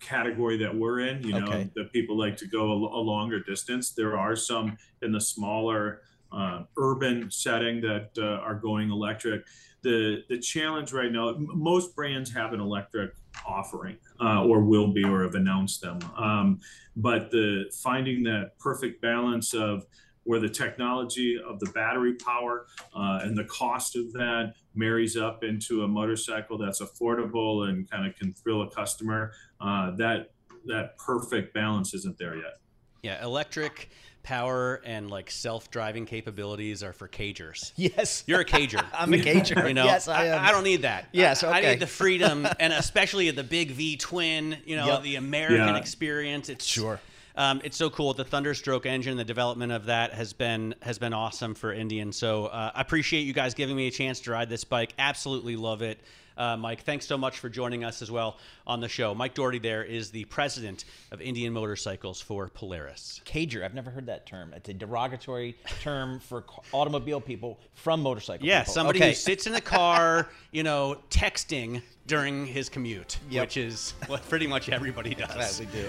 [0.00, 1.22] category that we're in.
[1.24, 1.70] You know, okay.
[1.74, 3.90] that people like to go a, a, longer distance.
[3.90, 6.02] There are some in the smaller
[6.32, 9.44] uh, urban setting that uh, are going electric.
[9.82, 13.14] The the challenge right now, most brands have an electric
[13.46, 15.98] offering uh, or will be or have announced them.
[16.16, 16.60] Um,
[16.96, 19.86] but the finding that perfect balance of
[20.24, 25.42] where the technology of the battery power uh, and the cost of that marries up
[25.42, 29.32] into a motorcycle that's affordable and kind of can thrill a customer.
[29.60, 30.30] Uh, that
[30.66, 32.58] that perfect balance isn't there yet.
[33.02, 33.90] Yeah, electric
[34.22, 37.72] power and like self-driving capabilities are for cagers.
[37.76, 38.84] Yes, you're a cager.
[38.94, 39.66] I'm a cager.
[39.66, 40.40] You know, yes, I, am.
[40.40, 41.08] I, I don't need that.
[41.12, 41.52] Yes, okay.
[41.52, 44.56] I, I need the freedom, and especially the big V twin.
[44.64, 45.02] You know, yep.
[45.02, 45.76] the American yeah.
[45.76, 46.48] experience.
[46.48, 47.00] It's sure.
[47.34, 48.12] Um, it's so cool.
[48.14, 52.12] The Thunderstroke engine, the development of that has been has been awesome for Indian.
[52.12, 54.92] So uh, I appreciate you guys giving me a chance to ride this bike.
[54.98, 56.00] Absolutely love it.
[56.36, 59.14] Uh, Mike, thanks so much for joining us as well on the show.
[59.14, 63.20] Mike Dougherty there is the president of Indian Motorcycles for Polaris.
[63.24, 64.52] Cager, I've never heard that term.
[64.54, 68.74] It's a derogatory term for automobile people from motorcycle yeah, people.
[68.74, 69.08] somebody okay.
[69.10, 73.42] who sits in the car, you know, texting during his commute, yep.
[73.42, 75.58] which is what pretty much everybody does.
[75.58, 75.88] That we do.